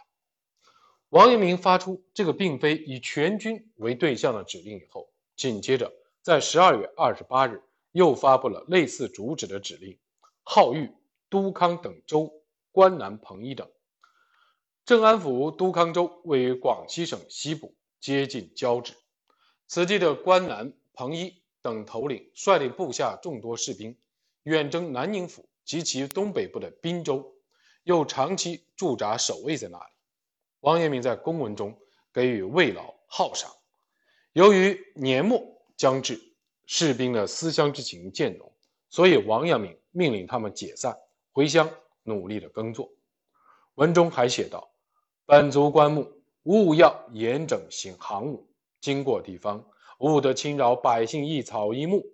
[1.08, 7.62] 王阳明发出这个并非以全军为对象的指令以后，紧接着在十二月二十八日。
[7.92, 9.98] 又发布了类似主旨的指令，
[10.44, 10.92] 号谕
[11.30, 12.30] 都康等州
[12.74, 13.72] 关南彭一等。
[14.86, 18.94] 镇安府都康州位于广西省西部，接近交趾。
[19.68, 23.98] 此地的关南、彭一等头领率领部下众多士兵，
[24.44, 27.34] 远征南宁府及其东北部的滨州，
[27.84, 29.92] 又长期驻扎守卫在那里。
[30.60, 31.76] 王阳明在公文中
[32.14, 33.52] 给予慰劳犒赏。
[34.34, 35.42] 由于年末
[35.76, 36.22] 将至。
[36.68, 38.52] 士兵的思乡之情渐浓，
[38.90, 40.98] 所以王阳明命令他们解散，
[41.32, 41.70] 回乡
[42.02, 42.92] 努力的耕作。
[43.76, 44.72] 文中还写道
[45.28, 46.08] ：“本族官牧
[46.44, 48.48] 务要严整行行务，
[48.80, 49.68] 经过地方，
[49.98, 52.06] 勿得侵扰百姓一草一木。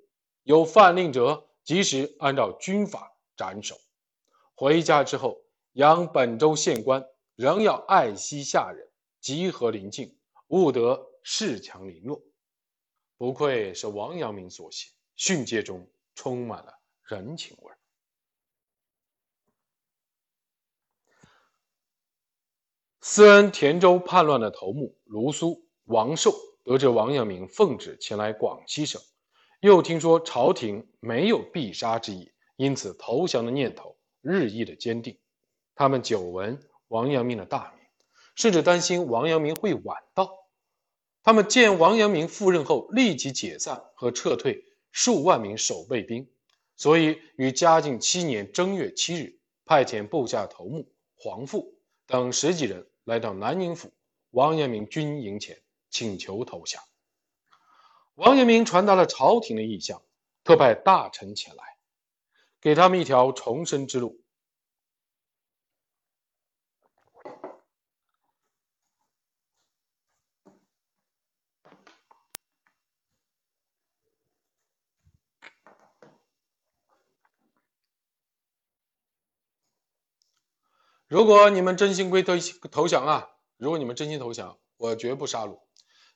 [0.43, 3.75] 有犯令者，及时按照军法斩首。
[4.55, 5.41] 回家之后，
[5.73, 7.05] 扬本州县官
[7.35, 8.87] 仍要爱惜下人，
[9.19, 12.21] 集合邻近，勿得恃强凌弱。”
[13.19, 15.85] 不愧是王阳明所写，训诫中
[16.15, 16.71] 充满了
[17.03, 17.73] 人情味。
[23.03, 29.01] 思恩田州叛乱的头目卢苏、王寿得知王阳明奉旨前来广西省，
[29.59, 35.17] 又听说朝廷没有必杀之意，因此投降的念头日益的坚定。
[35.73, 37.83] 他们久闻王阳明的大名，
[38.35, 40.29] 甚至担心王阳明会晚到。
[41.23, 46.29] 他们见王阳明赴任后，立即解散和撤退数万名守备兵，
[46.77, 51.73] 所以于嘉靖七年正月七日，派遣部下头目黄富
[52.05, 53.91] 等十几人来到南宁府
[54.29, 56.81] 王阳明军营前，请求投降。
[58.15, 60.01] 王阳明传达了朝廷的意向，
[60.43, 61.63] 特派大臣前来，
[62.61, 64.20] 给他们一条重生之路。
[81.11, 82.35] 如果你们真心归投
[82.71, 83.27] 投降啊！
[83.57, 85.59] 如果你们真心投降，我绝不杀戮。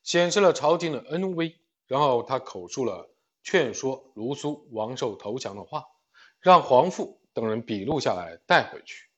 [0.03, 1.53] 显示了朝廷的恩威。
[1.85, 5.83] 然后他口述了劝说卢苏、王寿投降的话，
[6.39, 9.09] 让黄父等人笔录下来带回去。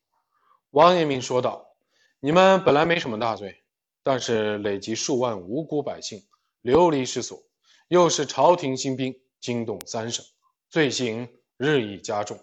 [0.71, 1.75] 王阳明说道
[2.19, 3.63] ：“你们本来没什么大罪，
[4.01, 6.23] 但是累积数万无辜百姓
[6.61, 7.43] 流离失所，
[7.87, 10.25] 又是朝廷新兵惊动三省，
[10.71, 12.39] 罪行日益加重。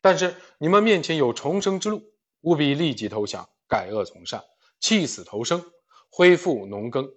[0.00, 2.02] 但是你们面前有重生之路。”
[2.42, 4.44] 务必立即投降，改恶从善，
[4.80, 5.64] 弃死投生，
[6.10, 7.12] 恢复农耕。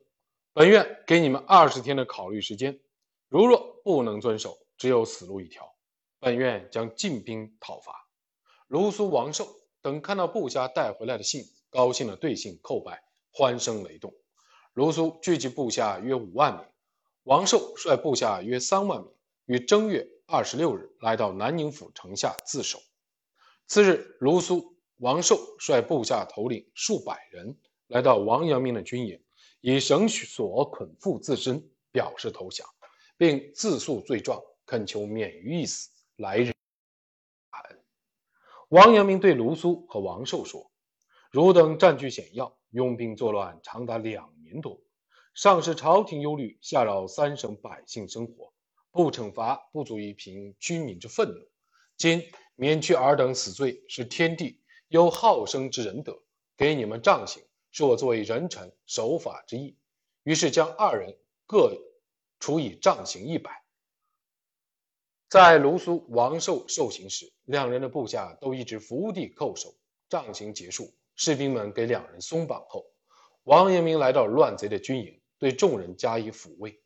[0.53, 2.80] 本院给你们二十天的考虑时间，
[3.28, 5.76] 如若不能遵守，只有死路一条。
[6.19, 8.07] 本院将进兵讨伐。
[8.67, 9.47] 卢苏、王寿
[9.82, 14.13] 等看到部下带回来的信，高兴的对信叩拜，欢声雷动。
[14.73, 16.65] 卢苏聚集部下约五万名，
[17.23, 19.11] 王寿率部下约三万名，
[19.45, 22.80] 于正月二十六日来到南宁府城下自首。
[23.65, 24.74] 次日，卢苏。
[24.98, 29.22] 王寿率部下头领数百人来到王阳明的军营，
[29.60, 32.66] 以绳索捆缚自身，表示投降，
[33.18, 36.54] 并自诉罪状，恳求免于一死，来日
[37.52, 37.84] 大恩。
[38.70, 40.72] 王阳明对卢苏和王寿说
[41.30, 44.82] ：“汝等占据险要，拥兵作乱长达两年多，
[45.34, 48.54] 上是朝廷忧虑，下扰三省百姓生活，
[48.91, 51.46] 不惩罚不足以平军民之愤怒。
[51.98, 52.24] 今
[52.56, 54.62] 免去尔等死罪，是天地
[54.96, 56.18] 有好生之仁德，
[56.56, 59.76] 给你们杖刑，是我作为人臣守法之意。
[60.24, 61.14] 于是将二人
[61.46, 61.78] 各
[62.39, 63.62] 处以杖刑一百。
[65.28, 69.76] 在卢苏王寿受刑时，两人的部下都一直伏地叩首。
[70.08, 72.86] 杖刑结束，士兵们给两人松绑后，
[73.43, 76.82] 王阳明来到乱贼的军营，对众人加以抚慰。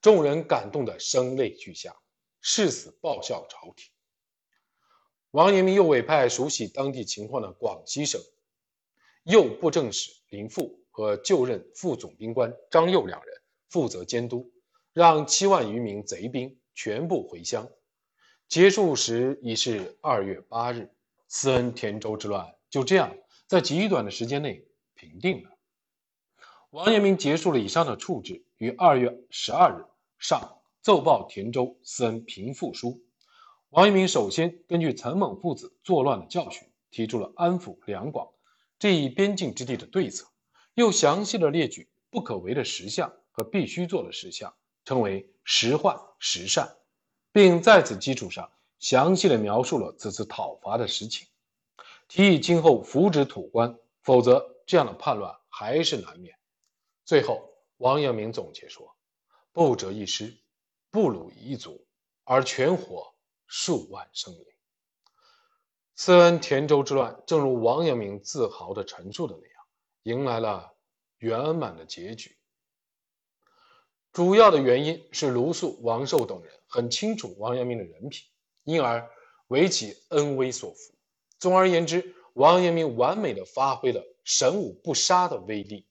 [0.00, 1.94] 众人感动得声泪俱下，
[2.40, 3.92] 誓死报效朝廷。
[5.32, 8.20] 王阳明又委派熟悉当地情况的广西省
[9.22, 14.50] 右布政使林富和就任副总兵官张佑两人负责监督，
[14.92, 17.68] 让七万余名贼兵全部回乡。
[18.48, 20.90] 结束时已是二月八日，
[21.28, 23.16] 思恩田州之乱就这样
[23.46, 25.50] 在极短的时间内平定了。
[26.70, 29.84] 王阳明结束了以上的处置，于二月十二日
[30.18, 33.00] 上奏报田州思恩平复书。
[33.70, 38.28] 王阳明首先根据岑猛父子作乱的教训，提出了安抚两广
[38.80, 40.26] 这一边境之地的对策，
[40.74, 44.52] 又详细的列举不可为的实项和必须做的事项，
[44.84, 46.78] 称为实患实善，
[47.30, 48.50] 并在此基础上
[48.80, 51.28] 详细的描述了此次讨伐的实情，
[52.08, 56.34] 提议今后扶植土官，否则这样的叛乱还是难免。
[57.04, 58.96] 最后，王阳明总结说
[59.54, 60.36] ：“不折一师，
[60.90, 61.86] 不辱一族，
[62.24, 63.08] 而全活。”
[63.50, 64.46] 数万生灵。
[65.96, 69.64] 思恩田州之乱，正如王阳明自豪地陈述的那样，
[70.04, 70.72] 迎来了
[71.18, 72.38] 圆满的结局。
[74.12, 78.26] 主要的原因是卢素、王寿等人很清楚王阳明的人品，
[78.62, 79.10] 因而
[79.48, 80.94] 为其恩威所服。
[81.38, 85.88] 总而言之，王阳明完美地发挥了神武不杀的威力。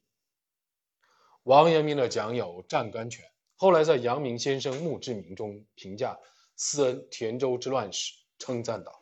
[1.44, 6.18] 王阳明的讲友湛甘泉后来在阳明先生墓志铭中评价。
[6.62, 9.02] 思恩田州之乱时，称赞道：“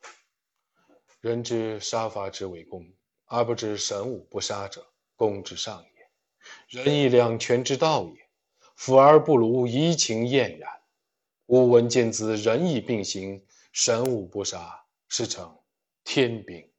[1.19, 2.87] 人之杀伐之为公，
[3.25, 4.85] 而不知神武不杀者，
[5.15, 8.29] 公之上也；仁义两全之道也。
[8.75, 10.71] 辅而不如，怡情晏然。
[11.47, 15.59] 吾闻见兹仁义并行，神武不杀，是成
[16.03, 16.71] 天兵。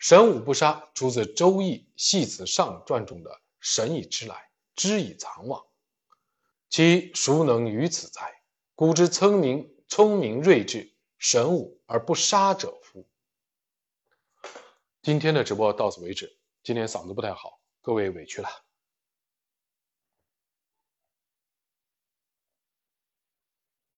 [0.00, 5.64] 神武不杀出自《周易系辞上传》中的‘神以知来，知以藏往’，
[6.68, 8.34] 其孰能于此哉？”
[8.78, 13.08] 古之聪明、聪明睿智、神武而不杀者夫。
[15.02, 16.38] 今天的直播到此为止。
[16.62, 18.48] 今天嗓子不太好，各位委屈了。